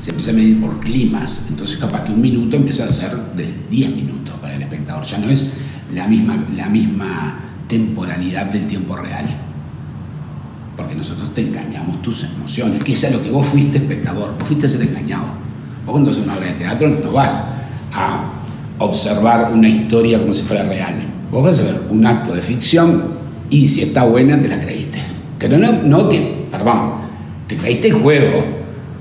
Se 0.00 0.10
empieza 0.10 0.30
a 0.30 0.34
medir 0.34 0.60
por 0.60 0.78
climas, 0.80 1.46
entonces 1.48 1.76
capaz 1.78 2.04
que 2.04 2.12
un 2.12 2.20
minuto 2.20 2.56
empieza 2.56 2.84
a 2.84 2.88
ser 2.92 3.16
de 3.36 3.52
10 3.68 3.96
minutos 3.96 4.34
para 4.40 4.54
el 4.54 4.62
espectador, 4.62 5.04
ya 5.04 5.18
no 5.18 5.28
es 5.28 5.54
la 5.92 6.06
misma, 6.06 6.44
la 6.56 6.68
misma 6.68 7.40
temporalidad 7.66 8.46
del 8.46 8.66
tiempo 8.66 8.96
real 8.96 9.26
porque 10.76 10.94
nosotros 10.94 11.34
te 11.34 11.42
engañamos 11.42 12.00
tus 12.00 12.24
emociones, 12.24 12.82
que 12.82 12.94
es 12.94 13.04
a 13.04 13.10
lo 13.10 13.22
que 13.22 13.30
vos 13.30 13.46
fuiste 13.46 13.76
espectador, 13.76 14.34
vos 14.38 14.48
fuiste 14.48 14.66
a 14.66 14.68
ser 14.68 14.82
engañado. 14.82 15.51
Vos 15.84 15.92
cuando 15.92 16.10
haces 16.10 16.24
una 16.24 16.34
obra 16.36 16.46
de 16.46 16.52
teatro 16.54 16.88
no 16.88 17.12
vas 17.12 17.44
a 17.92 18.24
observar 18.78 19.50
una 19.52 19.68
historia 19.68 20.18
como 20.18 20.34
si 20.34 20.42
fuera 20.42 20.64
real. 20.64 20.94
Vos 21.30 21.42
vas 21.44 21.58
a 21.60 21.62
ver 21.62 21.80
un 21.90 22.04
acto 22.06 22.34
de 22.34 22.42
ficción 22.42 23.04
y 23.50 23.68
si 23.68 23.82
está 23.82 24.04
buena 24.04 24.38
te 24.40 24.48
la 24.48 24.58
creíste. 24.60 24.98
Pero 25.38 25.58
no, 25.58 25.72
no 25.84 26.08
que, 26.08 26.20
perdón, 26.50 26.92
te 27.46 27.56
creíste 27.56 27.88
el 27.88 27.94
juego. 27.94 28.44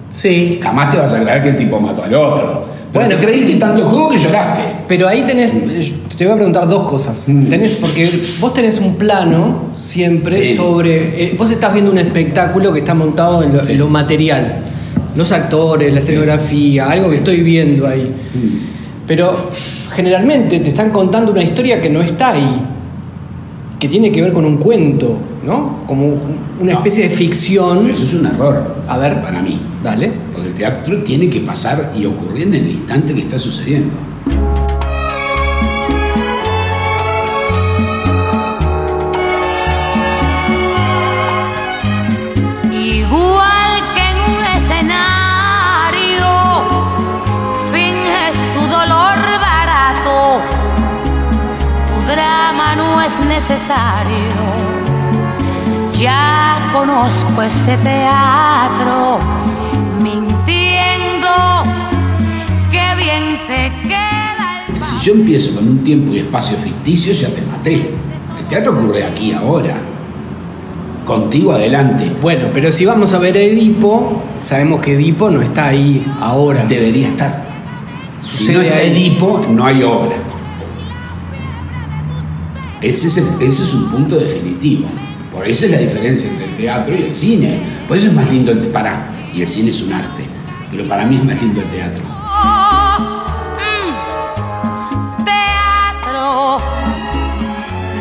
Sí. 0.09 0.59
Jamás 0.61 0.91
te 0.91 0.97
vas 0.97 1.13
a 1.13 1.21
creer 1.23 1.43
que 1.43 1.49
el 1.49 1.57
tipo 1.57 1.79
mató 1.79 2.03
al 2.03 2.13
otro. 2.15 2.65
Pero 2.91 3.05
Bueno. 3.05 3.19
te 3.21 3.25
creíste 3.25 3.55
tanto 3.55 3.77
el 3.83 3.87
juego 3.87 4.09
que 4.09 4.17
lloraste. 4.17 4.61
Pero 4.87 5.07
ahí 5.07 5.23
tenés, 5.23 5.51
eh, 5.53 5.93
te 6.17 6.25
voy 6.25 6.33
a 6.33 6.35
preguntar 6.35 6.67
dos 6.67 6.89
cosas. 6.89 7.23
Mm. 7.29 7.45
Tenés, 7.45 7.71
porque 7.73 8.21
vos 8.41 8.53
tenés 8.53 8.79
un 8.79 8.95
plano 8.95 9.69
siempre 9.77 10.45
Sí. 10.45 10.55
sobre. 10.57 11.23
eh, 11.23 11.35
vos 11.37 11.49
estás 11.49 11.71
viendo 11.73 11.89
un 11.91 11.97
espectáculo 11.97 12.73
que 12.73 12.79
está 12.79 12.93
montado 12.93 13.43
en 13.43 13.53
lo, 13.55 13.63
Sí. 13.63 13.71
en 13.73 13.77
lo 13.79 13.87
material. 13.87 14.65
Los 15.15 15.31
actores, 15.31 15.93
la 15.93 15.99
escenografía, 15.99 16.89
algo 16.89 17.09
que 17.09 17.17
estoy 17.17 17.41
viendo 17.41 17.87
ahí. 17.87 18.03
Mm. 18.33 19.07
Pero 19.07 19.33
generalmente 19.93 20.59
te 20.59 20.69
están 20.69 20.89
contando 20.89 21.31
una 21.31 21.43
historia 21.43 21.81
que 21.81 21.89
no 21.89 22.01
está 22.01 22.31
ahí. 22.31 22.61
Que 23.79 23.87
tiene 23.87 24.11
que 24.11 24.21
ver 24.21 24.31
con 24.31 24.45
un 24.45 24.57
cuento, 24.57 25.17
¿no? 25.45 25.83
Como 25.87 26.07
un- 26.07 26.19
una 26.61 26.73
No. 26.73 26.77
especie 26.77 27.09
de 27.09 27.15
ficción. 27.15 27.89
Eso 27.89 28.03
es 28.03 28.13
un 28.13 28.27
error. 28.27 28.75
A 28.87 28.97
ver. 28.97 29.21
Para 29.21 29.41
mí. 29.41 29.59
Dale. 29.83 30.11
Porque 30.31 30.49
el 30.49 30.53
teatro 30.53 31.01
tiene 31.03 31.29
que 31.29 31.39
pasar 31.41 31.91
y 31.99 32.05
ocurrir 32.05 32.43
en 32.47 32.53
el 32.53 32.69
instante 32.69 33.13
que 33.15 33.21
está 33.21 33.39
sucediendo. 33.39 33.89
Necesario. 53.51 54.31
Ya 55.99 56.71
conozco 56.73 57.41
ese 57.43 57.77
teatro, 57.77 59.19
mintiendo, 60.01 61.29
que 62.71 62.95
bien 62.95 63.39
te 63.47 63.87
queda 63.87 64.65
el 64.67 64.75
Si 64.77 65.05
yo 65.05 65.13
empiezo 65.13 65.55
con 65.55 65.67
un 65.67 65.79
tiempo 65.79 66.13
y 66.13 66.19
espacio 66.19 66.57
ficticio, 66.57 67.13
ya 67.13 67.29
te 67.29 67.41
maté. 67.41 67.91
El 68.39 68.45
teatro 68.47 68.71
ocurre 68.71 69.03
aquí, 69.03 69.33
ahora. 69.33 69.75
Contigo 71.05 71.51
adelante. 71.51 72.11
Bueno, 72.21 72.47
pero 72.53 72.71
si 72.71 72.85
vamos 72.85 73.13
a 73.13 73.19
ver 73.19 73.35
Edipo, 73.35 74.21
sabemos 74.39 74.79
que 74.81 74.93
Edipo 74.93 75.29
no 75.29 75.41
está 75.41 75.67
ahí 75.67 76.05
ahora. 76.21 76.63
Debería 76.65 77.09
estar. 77.09 77.43
Si 78.23 78.45
Sucede 78.45 78.55
no 78.55 78.61
está 78.61 78.79
ahí. 78.79 78.91
Edipo, 78.91 79.41
no 79.49 79.65
hay 79.65 79.83
obra. 79.83 80.30
Ese 82.81 83.07
es, 83.07 83.17
el- 83.17 83.41
ese 83.41 83.63
es 83.63 83.73
un 83.73 83.89
punto 83.91 84.15
definitivo. 84.17 84.87
Por 85.31 85.47
eso 85.47 85.65
es 85.65 85.71
la 85.71 85.77
diferencia 85.77 86.29
entre 86.29 86.45
el 86.45 86.53
teatro 86.55 86.95
y 86.95 87.03
el 87.03 87.13
cine. 87.13 87.59
Por 87.87 87.97
eso 87.97 88.07
es 88.07 88.13
más 88.13 88.29
lindo 88.29 88.51
el 88.51 88.59
para 88.67 89.07
y 89.33 89.41
el 89.41 89.47
cine 89.47 89.69
es 89.71 89.81
un 89.81 89.93
arte. 89.93 90.25
Pero 90.69 90.87
para 90.87 91.05
mí 91.05 91.15
es 91.17 91.23
más 91.23 91.41
lindo 91.41 91.61
el 91.61 91.67
teatro. 91.67 92.03
Mm. 93.53 95.23
teatro. 95.23 96.57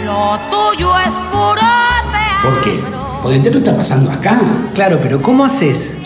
Lo 0.04 0.38
tuyo 0.50 0.98
es 0.98 1.14
puro 1.30 1.54
teatro. 1.60 2.42
¿Por 2.50 2.60
qué? 2.62 2.80
Porque 3.22 3.36
el 3.36 3.42
teatro 3.42 3.58
está 3.60 3.76
pasando 3.76 4.10
acá. 4.10 4.40
Claro, 4.74 4.98
pero 5.02 5.20
¿cómo 5.20 5.44
haces 5.44 5.98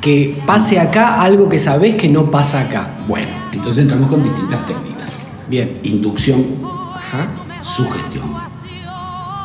que 0.00 0.40
pase 0.46 0.78
acá 0.80 1.20
algo 1.22 1.48
que 1.48 1.58
sabés 1.58 1.94
que 1.96 2.08
no 2.08 2.30
pasa 2.30 2.60
acá? 2.60 2.90
Bueno, 3.06 3.28
entonces 3.52 3.82
entramos 3.82 4.08
con 4.10 4.22
distintas 4.22 4.64
técnicas. 4.66 5.16
Bien. 5.48 5.78
Inducción, 5.82 6.42
Ajá. 6.96 7.28
Sugestión. 7.64 8.34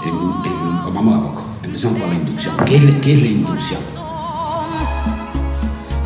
En, 0.03 0.09
en- 0.09 0.93
vamos 0.93 1.15
a 1.15 1.21
poco. 1.21 1.43
Empezamos 1.63 1.99
por 1.99 2.09
la 2.09 2.15
inducción. 2.15 2.55
¿Qué 2.65 2.75
es, 2.77 2.97
qué 2.97 3.13
es 3.13 3.21
la 3.21 3.27
inducción? 3.27 3.79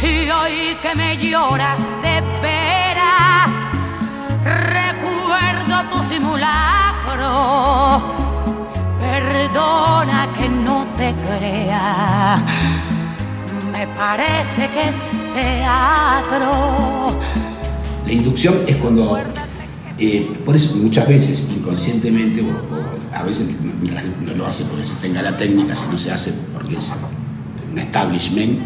Y 0.01 0.29
hoy 0.29 0.53
Hoy 0.73 0.75
que 0.81 0.95
me 0.95 1.15
lloras 1.17 1.79
de 2.01 2.21
veras, 2.41 3.49
recuerdo 4.43 5.89
tu 5.89 6.03
simulacro. 6.03 8.01
Perdona 8.99 10.27
que 10.37 10.49
no 10.49 10.85
te 10.97 11.13
crea, 11.15 12.43
me 13.71 13.87
parece 13.87 14.67
que 14.69 14.89
es 14.89 15.21
teatro. 15.33 16.51
La 18.05 18.11
inducción 18.11 18.55
es 18.67 18.75
cuando, 18.77 19.17
eh, 19.99 20.27
por 20.45 20.55
eso 20.55 20.75
muchas 20.77 21.07
veces 21.07 21.51
inconscientemente, 21.55 22.41
o, 22.41 22.45
o 22.45 23.15
a 23.15 23.23
veces 23.23 23.49
no, 23.61 24.33
lo 24.33 24.45
hace 24.45 24.65
porque 24.65 24.83
se 24.83 24.93
tenga 24.95 25.21
la 25.21 25.37
técnica, 25.37 25.75
sino 25.75 25.97
se 25.97 26.11
hace 26.11 26.33
porque 26.53 26.75
es 26.77 26.93
un 27.71 27.77
establishment, 27.79 28.59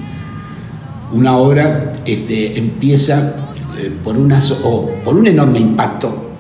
una 1.12 1.38
obra 1.38 1.94
este, 2.06 2.58
empieza 2.58 3.52
eh, 3.78 3.92
por, 4.04 4.18
una, 4.18 4.40
o 4.64 4.90
por 5.04 5.16
un 5.18 5.28
enorme 5.28 5.60
impacto, 5.60 6.32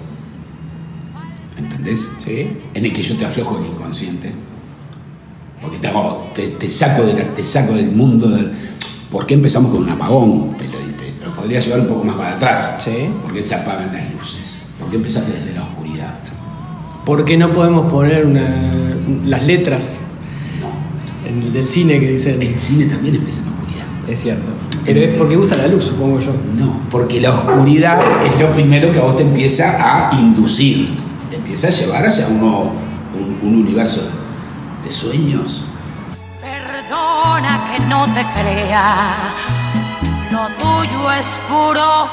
¿entendés? 1.58 2.10
Sí. 2.18 2.50
En 2.74 2.86
el 2.86 2.94
que 2.94 3.02
yo 3.02 3.16
te 3.16 3.26
aflojo 3.26 3.58
el 3.60 3.68
inconsciente. 3.68 4.32
Porque 5.62 5.78
te, 5.80 5.88
hago- 5.88 6.30
te, 6.36 6.48
te 6.50 6.70
saco 6.70 7.04
de 7.04 7.14
la- 7.14 7.34
te 7.34 7.44
saco 7.44 7.74
del 7.74 7.92
mundo 7.92 8.30
del... 8.30 8.52
¿Por 9.12 9.26
qué 9.26 9.34
empezamos 9.36 9.72
con 9.72 9.84
un 9.84 9.90
apagón? 9.90 10.56
Te 10.58 10.66
lo, 10.66 10.74
te 10.96 11.26
lo 11.26 11.34
podría 11.34 11.60
llevar 11.60 11.80
un 11.82 11.88
poco 11.88 12.04
más 12.04 12.16
para 12.16 12.34
atrás. 12.36 12.78
Sí. 12.84 13.10
¿Por 13.22 13.34
qué 13.34 13.42
se 13.42 13.56
apagan 13.56 13.92
las 13.94 14.14
luces? 14.14 14.60
¿Por 14.88 14.92
qué 14.92 14.98
empezaste 15.00 15.34
desde 15.34 15.54
la 15.54 15.64
oscuridad? 15.64 16.14
Porque 17.06 17.36
no 17.36 17.52
podemos 17.52 17.92
poner 17.92 18.26
una- 18.26 18.96
las 19.26 19.44
letras 19.46 19.98
en 21.26 21.44
el 21.44 21.52
del 21.52 21.68
cine 21.68 22.00
que 22.00 22.12
dicen. 22.12 22.42
El 22.42 22.58
cine 22.58 22.86
también 22.86 23.16
empieza 23.16 23.42
en 23.42 23.48
la 23.48 23.52
oscuridad. 23.52 23.86
Es 24.10 24.22
cierto. 24.22 24.50
Pero 24.86 25.02
es 25.02 25.18
porque 25.18 25.36
usa 25.36 25.58
la 25.58 25.68
luz, 25.68 25.84
supongo 25.88 26.20
yo. 26.20 26.32
No, 26.58 26.80
porque 26.90 27.20
la 27.20 27.34
oscuridad 27.34 28.00
es 28.24 28.40
lo 28.42 28.50
primero 28.54 28.90
que 28.94 29.00
a 29.00 29.02
vos 29.02 29.18
te 29.18 29.24
empieza 29.24 30.08
a 30.08 30.16
inducir. 30.16 30.88
Te 31.30 31.36
empieza 31.36 31.68
a 31.68 31.72
llevar 31.72 32.06
hacia 32.06 32.30
uno, 32.30 32.72
un, 33.14 33.40
un 33.46 33.56
universo 33.60 34.08
de 34.86 34.90
sueños. 34.90 35.66
Perdona 36.40 37.74
que 37.78 37.86
no 37.88 38.06
te 38.14 38.22
crea, 38.40 39.36
lo 40.32 40.48
tuyo 40.58 41.12
es 41.12 41.38
puro. 41.50 42.08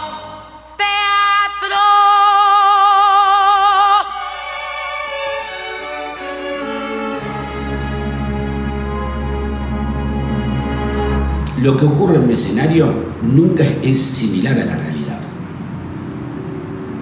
Lo 11.65 11.75
que 11.79 11.87
ocurre 11.87 12.17
en 12.17 12.25
un 12.25 12.31
escenario 12.31 12.93
nunca 13.23 13.65
es 13.83 13.99
similar 13.99 14.53
a 14.53 14.67
la 14.67 14.77
realidad. 14.77 15.19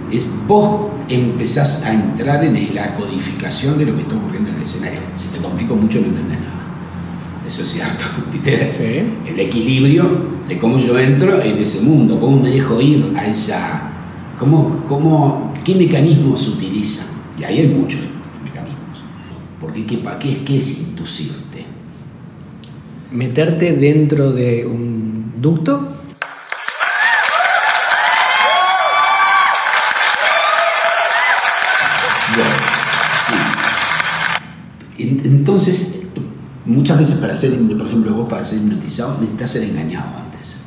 Es 0.08 0.24
vos 0.46 0.92
empezás 1.08 1.84
a 1.84 1.92
entrar 1.92 2.44
en 2.44 2.72
la 2.72 2.94
codificación 2.94 3.76
de 3.76 3.86
lo 3.86 3.96
que 3.96 4.02
está 4.02 4.14
ocurriendo 4.14 4.50
en 4.50 4.54
el 4.56 4.62
escenario. 4.62 5.00
Si 5.16 5.30
te 5.30 5.38
complico 5.38 5.74
mucho 5.74 5.98
no 6.00 6.06
entendés 6.06 6.38
nada. 6.38 6.62
Eso 7.44 7.62
es 7.62 7.70
cierto. 7.70 8.04
¿viste? 8.32 8.72
Sí. 8.72 9.30
El 9.32 9.40
equilibrio 9.40 10.04
de 10.46 10.56
cómo 10.60 10.78
yo 10.78 10.96
entro 10.96 11.42
en 11.42 11.58
ese 11.58 11.80
mundo, 11.80 12.20
cómo 12.20 12.40
me 12.40 12.50
dejo 12.50 12.80
ir 12.80 13.12
a 13.16 13.26
esa... 13.26 13.88
Cómo, 14.38 14.84
cómo, 14.84 15.52
¿Qué 15.64 15.74
mecanismos 15.74 16.46
utilizan? 16.46 17.08
Y 17.36 17.42
ahí 17.42 17.58
hay 17.58 17.68
muchos 17.68 18.00
mecanismos. 18.44 19.02
Porque 19.60 19.84
¿qué, 19.86 19.98
qué, 20.20 20.30
es- 20.30 20.38
qué 20.38 20.56
es 20.56 20.78
inducirte? 20.88 21.41
Meterte 23.12 23.72
dentro 23.72 24.32
de 24.32 24.66
un 24.66 25.34
ducto. 25.40 25.88
Bueno, 32.34 32.50
sí. 33.18 33.34
En- 35.02 35.20
Entonces, 35.24 36.02
muchas 36.64 36.98
veces 36.98 37.16
para 37.18 37.34
ser, 37.34 37.52
por 37.76 37.86
ejemplo, 37.86 38.14
vos 38.14 38.28
para 38.28 38.44
ser 38.44 38.58
hipnotizado 38.58 39.18
necesitas 39.20 39.50
ser 39.50 39.64
engañado 39.64 40.18
antes. 40.18 40.58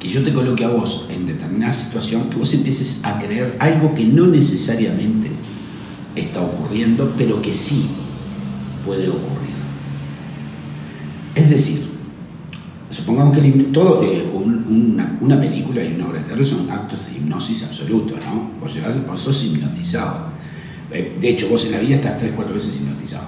Que 0.00 0.08
yo 0.08 0.22
te 0.22 0.32
coloque 0.32 0.64
a 0.64 0.68
vos 0.68 1.06
en 1.10 1.26
determinada 1.26 1.72
situación, 1.72 2.30
que 2.30 2.36
vos 2.36 2.52
empieces 2.54 3.04
a 3.04 3.18
creer 3.18 3.56
algo 3.60 3.94
que 3.94 4.04
no 4.04 4.26
necesariamente 4.26 5.30
está 6.14 6.40
ocurriendo, 6.40 7.14
pero 7.18 7.42
que 7.42 7.52
sí 7.52 7.90
puede 8.88 9.06
ocurrir. 9.08 9.58
Es 11.34 11.50
decir, 11.50 11.86
supongamos 12.88 13.38
que 13.38 13.42
todo, 13.70 14.02
eh, 14.02 14.24
un- 14.32 14.64
una, 14.94 15.18
una 15.20 15.38
película 15.38 15.84
y 15.84 15.92
una 15.94 16.06
obra 16.08 16.18
de 16.20 16.24
teatro 16.24 16.44
son 16.44 16.70
actos 16.70 17.06
de 17.06 17.12
hipnosis 17.18 17.64
absoluto, 17.64 18.14
¿no? 18.16 18.50
Vos, 18.60 18.74
vos 19.06 19.20
sos 19.20 19.44
hipnotizado. 19.44 20.28
Eh, 20.90 21.16
De 21.20 21.28
hecho, 21.28 21.48
vos 21.48 21.64
en 21.66 21.72
la 21.72 21.78
vida 21.80 21.96
estás 21.96 22.18
tres, 22.18 22.32
cuatro 22.34 22.54
veces 22.54 22.76
hipnotizado. 22.76 23.26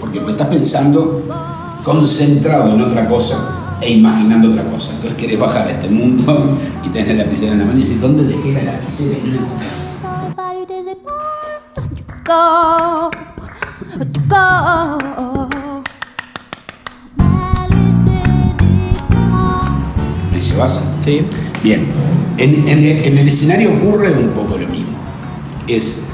Porque 0.00 0.18
vos 0.20 0.30
estás 0.30 0.46
pensando 0.48 1.22
concentrado 1.84 2.74
en 2.74 2.80
otra 2.82 3.06
cosa 3.08 3.76
e 3.80 3.90
imaginando 3.92 4.50
otra 4.50 4.64
cosa. 4.70 4.94
Entonces 4.94 5.18
querés 5.18 5.38
bajar 5.38 5.66
a 5.66 5.70
este 5.70 5.88
mundo 5.88 6.56
y 6.84 6.88
tenés 6.88 7.08
la 7.16 7.24
lapicera 7.24 7.52
en 7.52 7.58
la 7.58 7.64
mano 7.66 7.78
y 7.78 7.82
decís, 7.82 8.00
¿dónde 8.00 8.24
dejé 8.24 8.52
la 8.52 8.62
lapicera? 8.72 9.18
Y 9.18 9.28
no 9.28 9.34
la 9.34 9.40
encontrás. 9.42 9.86
¿Me 20.32 20.40
llevas? 20.40 20.84
Sí. 21.04 21.22
Bien, 21.62 21.86
en, 22.36 22.68
en- 22.68 23.04
en 23.04 23.18
el 23.18 23.28
escenario 23.28 23.72
ocurre 23.74 24.12
un 24.12 24.30
poco 24.30 24.56
lo 24.58 24.68
mismo. 24.68 24.96
Es, 25.66 26.04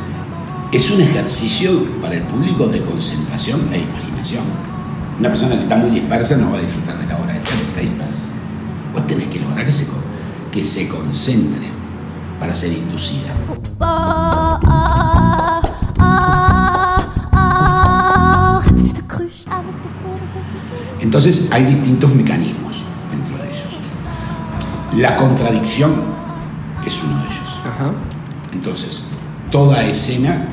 es 0.77 0.91
un 0.91 1.01
ejercicio 1.01 1.85
para 2.03 2.15
el 2.17 2.23
público 2.23 2.67
de 2.67 2.81
concentración 2.83 3.61
e 3.73 3.79
imaginación. 3.79 4.43
Una 5.19 5.29
persona 5.29 5.55
que 5.57 5.63
está 5.63 5.77
muy 5.77 5.91
dispersa 5.91 6.37
no 6.37 6.51
va 6.51 6.59
a 6.59 6.61
disfrutar 6.61 6.99
de 6.99 7.07
la 7.07 7.17
obra 7.17 7.35
de 7.35 7.41
teatro, 7.41 7.61
está 7.69 7.81
dispersa. 7.81 8.23
Vos 8.93 9.07
tenés 9.07 9.29
que 9.29 9.41
lograr 9.41 9.65
que 9.65 9.73
se, 9.73 9.87
con- 9.87 10.03
que 10.51 10.65
se 10.65 10.89
concentre 10.89 11.69
para 12.41 12.55
ser 12.55 12.73
inducida. 12.73 13.33
Entonces 21.01 21.51
hay 21.53 21.65
distintos 21.65 22.15
mecanismos 22.15 22.85
dentro 23.11 23.37
de 23.39 23.45
ellos. 23.51 23.77
La 24.97 25.17
contradicción 25.17 25.93
es 26.87 27.03
uno 27.03 27.19
de 27.19 27.25
ellos. 27.25 27.61
Entonces, 28.53 29.09
toda 29.51 29.85
escena, 29.85 30.47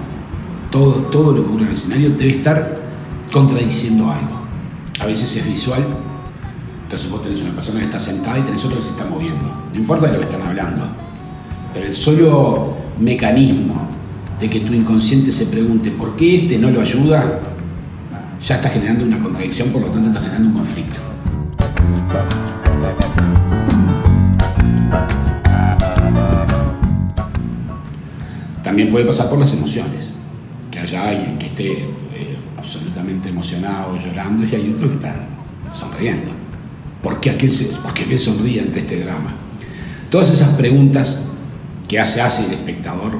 todo, 0.71 0.93
todo 1.11 1.33
lo 1.33 1.35
que 1.35 1.41
ocurre 1.41 1.61
en 1.63 1.67
el 1.67 1.73
escenario 1.73 2.09
debe 2.11 2.31
estar 2.31 2.77
contradiciendo 3.31 4.09
algo. 4.09 4.41
A 4.99 5.05
veces 5.05 5.35
es 5.35 5.47
visual, 5.47 5.83
entonces 6.83 7.09
vos 7.09 7.21
tenés 7.21 7.41
una 7.41 7.53
persona 7.53 7.79
que 7.79 7.85
está 7.85 7.99
sentada 7.99 8.39
y 8.39 8.41
tenés 8.43 8.63
otra 8.65 8.77
que 8.77 8.83
se 8.83 8.89
está 8.91 9.05
moviendo. 9.05 9.45
No 9.73 9.79
importa 9.79 10.07
de 10.07 10.13
lo 10.13 10.19
que 10.19 10.25
están 10.25 10.41
hablando, 10.41 10.83
pero 11.73 11.85
el 11.87 11.95
solo 11.95 12.77
mecanismo 12.99 13.87
de 14.39 14.49
que 14.49 14.61
tu 14.61 14.73
inconsciente 14.73 15.31
se 15.31 15.47
pregunte 15.47 15.91
por 15.91 16.15
qué 16.15 16.35
este 16.35 16.57
no 16.57 16.71
lo 16.71 16.81
ayuda, 16.81 17.39
ya 18.41 18.55
está 18.55 18.69
generando 18.69 19.05
una 19.05 19.21
contradicción, 19.21 19.69
por 19.69 19.81
lo 19.81 19.89
tanto 19.89 20.09
está 20.09 20.21
generando 20.21 20.49
un 20.49 20.55
conflicto. 20.55 20.99
También 28.63 28.89
puede 28.89 29.05
pasar 29.05 29.29
por 29.29 29.37
las 29.37 29.53
emociones. 29.53 30.20
Haya 30.81 31.09
alguien 31.09 31.37
que 31.37 31.45
esté 31.45 31.71
eh, 31.73 32.37
absolutamente 32.57 33.29
emocionado, 33.29 33.99
llorando, 33.99 34.43
y 34.43 34.55
hay 34.55 34.71
otro 34.71 34.87
que 34.87 34.95
está 34.95 35.27
sonriendo. 35.71 36.31
¿Por 37.03 37.19
qué 37.19 37.29
aquel, 37.29 37.51
se, 37.51 37.65
por 37.65 37.93
qué 37.93 38.03
aquel 38.03 38.19
sonríe 38.19 38.61
ante 38.61 38.79
este 38.79 38.99
drama? 39.03 39.33
Todas 40.09 40.31
esas 40.31 40.55
preguntas 40.55 41.27
que 41.87 41.99
hace, 41.99 42.21
hace 42.21 42.47
el 42.47 42.53
espectador 42.53 43.19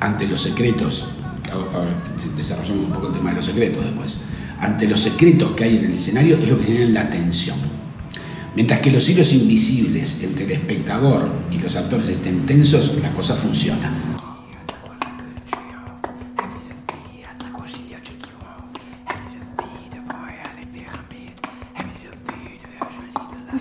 ante 0.00 0.26
los 0.26 0.42
secretos, 0.42 1.06
ahora 1.52 2.02
desarrollamos 2.36 2.86
un 2.86 2.92
poco 2.92 3.08
el 3.08 3.12
tema 3.12 3.30
de 3.30 3.36
los 3.36 3.46
secretos 3.46 3.84
después, 3.84 4.24
ante 4.60 4.88
los 4.88 5.00
secretos 5.00 5.52
que 5.52 5.64
hay 5.64 5.76
en 5.76 5.84
el 5.84 5.92
escenario 5.92 6.36
es 6.36 6.48
lo 6.48 6.58
que 6.58 6.66
genera 6.66 7.04
la 7.04 7.10
tensión. 7.10 7.58
Mientras 8.56 8.80
que 8.80 8.90
los 8.90 9.08
hilos 9.08 9.32
invisibles 9.34 10.22
entre 10.22 10.44
el 10.44 10.50
espectador 10.50 11.28
y 11.52 11.58
los 11.58 11.76
actores 11.76 12.08
estén 12.08 12.44
tensos, 12.44 12.98
la 13.00 13.12
cosa 13.12 13.36
funciona. 13.36 14.07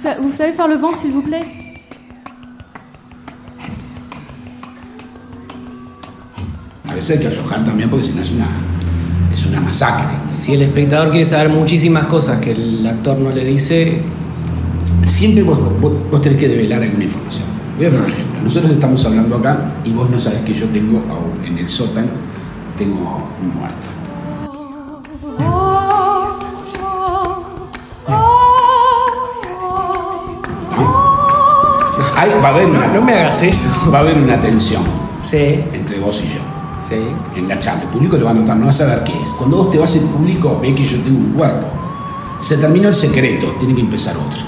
Sa- 0.08 0.22
vous 0.22 0.32
savez 0.32 0.54
faire 0.54 0.67
le 0.67 0.76
vent, 0.78 0.93
s'il 0.93 1.12
vous 1.12 1.22
plaît 1.22 1.46
A 6.89 6.93
veces 6.93 7.17
hay 7.17 7.20
que 7.20 7.28
aflojar 7.28 7.63
también 7.65 7.89
porque 7.89 8.06
si 8.06 8.13
no 8.13 8.22
es 8.22 8.32
una, 8.32 8.48
es 9.32 9.46
una 9.46 9.60
masacre. 9.60 10.17
Si 10.28 10.54
el 10.54 10.62
espectador 10.62 11.12
quiere 11.12 11.26
saber 11.26 11.50
muchísimas 11.50 12.06
cosas 12.06 12.39
que 12.39 12.52
el 12.52 12.86
actor 12.88 13.17
no 13.20 13.30
le 13.32 13.43
dice, 13.46 14.02
Siempre 15.06 15.41
vos, 15.41 15.58
vos, 15.80 15.93
vos 16.12 16.22
tenés 16.22 16.38
que 16.38 16.50
develar 16.50 16.84
alguna 16.84 17.06
información. 17.06 17.46
Voy 17.78 17.86
a 17.86 17.89
dar 17.91 18.02
un 18.02 18.12
ejemplo. 18.12 18.41
Nosotros 18.43 18.72
estamos 18.74 19.06
hablando 19.06 19.38
acá 19.38 19.72
y 19.86 19.91
vos 19.91 20.10
no 20.10 20.20
sabés 20.20 20.41
que 20.41 20.54
yo 20.54 20.65
tengo 20.67 21.02
en 21.46 21.58
el 21.58 21.70
sótano 21.70 22.10
tengo 22.78 23.26
un 23.41 23.56
muerto. 23.58 23.88
Ahí 32.17 32.32
va 32.43 32.49
a 32.49 32.51
haber 32.56 32.67
una, 32.67 32.88
no 32.88 33.01
me 33.01 33.13
hagas 33.13 33.43
eso. 33.43 33.69
va 33.93 33.99
a 33.99 34.01
haber 34.01 34.17
una 34.17 34.39
tensión 34.39 34.82
Sí, 35.23 35.63
entre 35.73 35.99
vos 35.99 36.21
y 36.23 36.30
yo. 36.36 36.41
sí. 36.88 36.95
en 37.36 37.47
la 37.47 37.60
charla. 37.60 37.84
El 37.84 37.89
público 37.89 38.17
lo 38.17 38.25
va 38.25 38.32
a 38.32 38.34
notar, 38.34 38.58
no 38.58 38.65
va 38.65 38.71
a 38.71 38.73
saber 38.73 39.03
qué 39.03 39.13
es. 39.21 39.30
Cuando 39.32 39.58
vos 39.58 39.71
te 39.71 39.77
vas 39.77 39.95
en 39.95 40.08
público, 40.08 40.60
ve 40.62 40.73
que 40.73 40.84
yo 40.86 40.97
tengo 41.01 41.19
un 41.19 41.34
cuerpo. 41.34 41.67
Se 42.38 42.58
terminó 42.58 42.88
el 42.89 42.95
secreto, 42.95 43.47
tiene 43.60 43.75
que 43.75 43.82
empezar 43.82 44.15
otro. 44.15 44.39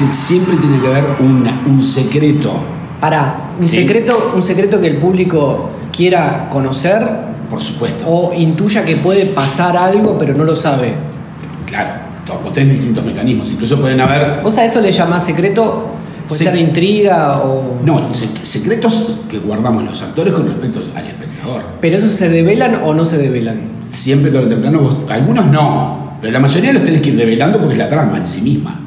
Decir, 0.00 0.12
siempre 0.12 0.56
tiene 0.56 0.80
que 0.80 0.86
haber 0.88 1.04
una- 1.20 1.62
un 1.66 1.82
secreto. 1.82 2.52
Para, 3.00 3.52
un 3.58 3.64
Sí. 3.64 3.76
secreto, 3.80 4.32
un 4.34 4.42
secreto 4.42 4.80
que 4.80 4.88
el 4.88 4.96
público 4.96 5.70
quiera 5.92 6.48
conocer 6.50 7.06
Por 7.48 7.62
supuesto. 7.62 8.04
o 8.08 8.34
intuya 8.34 8.84
que 8.84 8.96
puede 8.96 9.26
pasar 9.26 9.76
algo 9.76 10.18
pero 10.18 10.34
no 10.34 10.44
lo 10.44 10.56
sabe. 10.56 10.94
Claro, 11.66 11.90
todos 12.26 12.42
vos 12.44 12.52
tenés 12.52 12.72
distintos 12.72 13.04
mecanismos. 13.04 13.50
Incluso 13.50 13.80
pueden 13.80 14.00
haber. 14.00 14.40
¿Vos 14.42 14.56
a 14.58 14.64
eso 14.64 14.80
le 14.80 14.90
llamás 14.90 15.24
secreto? 15.24 15.86
¿Puede 16.26 16.38
Sí. 16.40 16.44
ser 16.44 16.56
intriga 16.56 17.38
o.? 17.38 17.78
No, 17.84 18.10
sec- 18.10 18.42
secretos 18.42 19.20
que 19.30 19.38
guardamos 19.38 19.82
los 19.84 20.02
actores 20.02 20.32
con 20.34 20.46
respecto 20.46 20.80
al 20.94 21.06
espectador. 21.06 21.62
¿Pero 21.80 21.96
esos 21.96 22.12
se 22.12 22.28
develan 22.28 22.80
o 22.84 22.92
no 22.94 23.04
se 23.06 23.16
develan? 23.16 23.60
Siempre 23.88 24.30
tarde 24.30 24.46
o 24.46 24.48
temprano, 24.50 24.80
vos- 24.80 25.06
algunos 25.10 25.46
no, 25.46 26.18
pero 26.20 26.32
la 26.32 26.40
mayoría 26.40 26.72
los 26.74 26.84
tenés 26.84 27.00
que 27.00 27.10
ir 27.10 27.16
develando 27.16 27.58
porque 27.58 27.72
es 27.74 27.78
la 27.78 27.88
trama 27.88 28.18
en 28.18 28.26
sí 28.26 28.42
misma. 28.42 28.78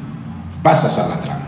Pasa 0.62 1.04
a 1.04 1.08
la 1.08 1.20
trama. 1.20 1.38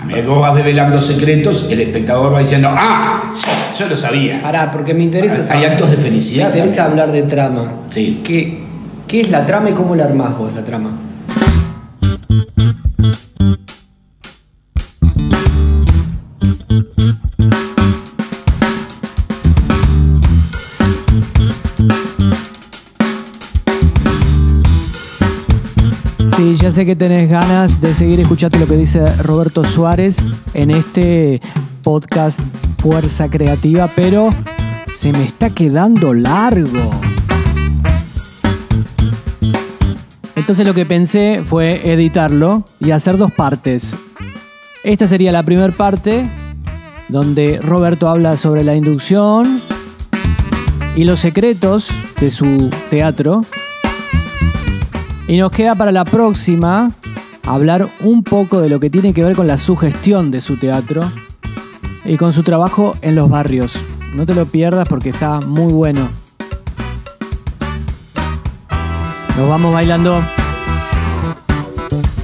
A 0.00 0.04
medida 0.04 0.22
que 0.22 0.28
vos 0.28 0.40
vas 0.40 0.54
develando 0.54 1.00
secretos, 1.00 1.68
el 1.70 1.80
espectador 1.80 2.32
va 2.34 2.40
diciendo, 2.40 2.68
¡ah! 2.72 3.32
Yo, 3.34 3.78
yo 3.84 3.90
lo 3.90 3.96
sabía. 3.96 4.40
Pará, 4.42 4.70
porque 4.72 4.94
me 4.94 5.04
interesa. 5.04 5.40
Hay 5.40 5.46
saber- 5.46 5.70
actos 5.72 5.90
de 5.90 5.96
felicidad 5.98 6.50
Me 6.50 6.56
interesa 6.58 6.84
también. 6.84 7.00
hablar 7.00 7.14
de 7.14 7.22
trama. 7.28 7.72
Sí. 7.90 8.20
¿Qué, 8.24 8.64
¿Qué 9.06 9.20
es 9.22 9.30
la 9.30 9.44
trama 9.44 9.70
y 9.70 9.72
cómo 9.72 9.94
la 9.94 10.04
armás 10.04 10.36
vos, 10.38 10.52
la 10.54 10.64
trama? 10.64 10.90
Sé 26.80 26.86
que 26.86 26.96
tenés 26.96 27.28
ganas 27.28 27.82
de 27.82 27.94
seguir 27.94 28.20
escuchando 28.20 28.58
lo 28.58 28.66
que 28.66 28.74
dice 28.74 29.04
Roberto 29.22 29.64
Suárez 29.64 30.16
en 30.54 30.70
este 30.70 31.42
podcast 31.82 32.40
Fuerza 32.78 33.28
Creativa, 33.28 33.86
pero 33.94 34.30
se 34.94 35.12
me 35.12 35.24
está 35.24 35.50
quedando 35.50 36.14
largo. 36.14 36.90
Entonces 40.34 40.66
lo 40.66 40.72
que 40.72 40.86
pensé 40.86 41.42
fue 41.44 41.92
editarlo 41.92 42.64
y 42.78 42.92
hacer 42.92 43.18
dos 43.18 43.30
partes. 43.30 43.94
Esta 44.82 45.06
sería 45.06 45.32
la 45.32 45.42
primera 45.42 45.76
parte, 45.76 46.30
donde 47.10 47.58
Roberto 47.62 48.08
habla 48.08 48.38
sobre 48.38 48.64
la 48.64 48.74
inducción 48.74 49.60
y 50.96 51.04
los 51.04 51.20
secretos 51.20 51.90
de 52.18 52.30
su 52.30 52.70
teatro. 52.88 53.42
Y 55.30 55.36
nos 55.36 55.52
queda 55.52 55.76
para 55.76 55.92
la 55.92 56.04
próxima 56.04 56.90
hablar 57.46 57.88
un 58.00 58.24
poco 58.24 58.60
de 58.60 58.68
lo 58.68 58.80
que 58.80 58.90
tiene 58.90 59.14
que 59.14 59.22
ver 59.22 59.36
con 59.36 59.46
la 59.46 59.58
sugestión 59.58 60.32
de 60.32 60.40
su 60.40 60.56
teatro 60.56 61.08
y 62.04 62.16
con 62.16 62.32
su 62.32 62.42
trabajo 62.42 62.96
en 63.00 63.14
los 63.14 63.30
barrios. 63.30 63.74
No 64.12 64.26
te 64.26 64.34
lo 64.34 64.44
pierdas 64.44 64.88
porque 64.88 65.10
está 65.10 65.40
muy 65.40 65.72
bueno. 65.72 66.08
Nos 69.38 69.48
vamos 69.48 69.72
bailando. 69.72 70.20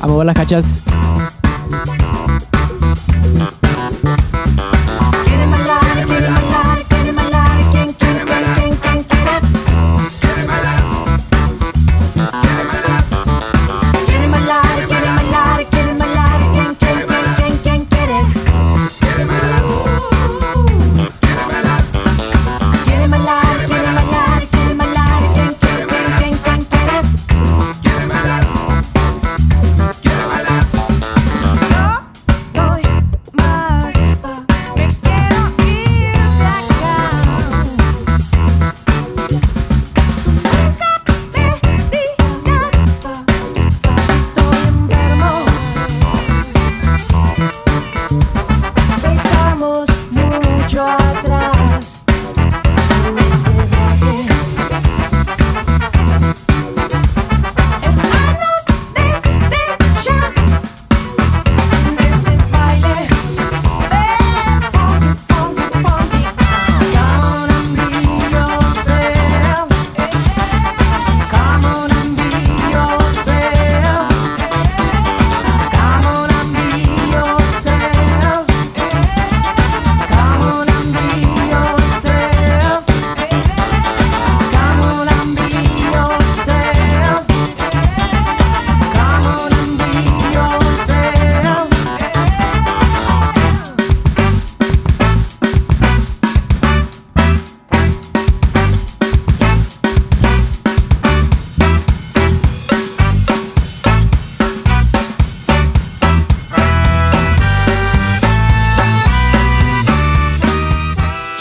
A 0.00 0.06
mover 0.08 0.26
las 0.26 0.34
cachas. 0.34 0.85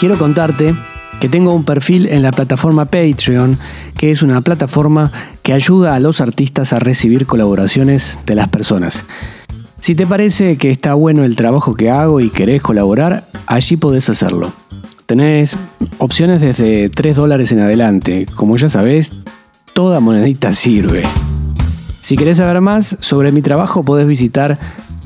Quiero 0.06 0.20
contarte 0.20 0.72
que 1.18 1.28
tengo 1.28 1.52
un 1.52 1.64
perfil 1.64 2.06
en 2.06 2.22
la 2.22 2.30
plataforma 2.30 2.84
Patreon, 2.84 3.58
que 3.98 4.12
es 4.12 4.22
una 4.22 4.40
plataforma 4.40 5.10
que 5.42 5.52
ayuda 5.52 5.96
a 5.96 5.98
los 5.98 6.20
artistas 6.20 6.72
a 6.72 6.78
recibir 6.78 7.26
colaboraciones 7.26 8.20
de 8.24 8.36
las 8.36 8.46
personas. 8.46 9.04
Si 9.80 9.96
te 9.96 10.06
parece 10.06 10.58
que 10.58 10.70
está 10.70 10.94
bueno 10.94 11.24
el 11.24 11.34
trabajo 11.34 11.74
que 11.74 11.90
hago 11.90 12.20
y 12.20 12.30
querés 12.30 12.62
colaborar, 12.62 13.24
allí 13.48 13.76
podés 13.76 14.08
hacerlo. 14.08 14.52
Tenés 15.06 15.58
opciones 15.98 16.40
desde 16.40 16.88
3 16.88 17.16
dólares 17.16 17.50
en 17.50 17.58
adelante. 17.58 18.26
Como 18.36 18.56
ya 18.56 18.68
sabés, 18.68 19.10
toda 19.72 19.98
monedita 19.98 20.52
sirve. 20.52 21.02
Si 22.00 22.16
querés 22.16 22.36
saber 22.36 22.60
más 22.60 22.96
sobre 23.00 23.32
mi 23.32 23.42
trabajo, 23.42 23.82
podés 23.82 24.06
visitar 24.06 24.56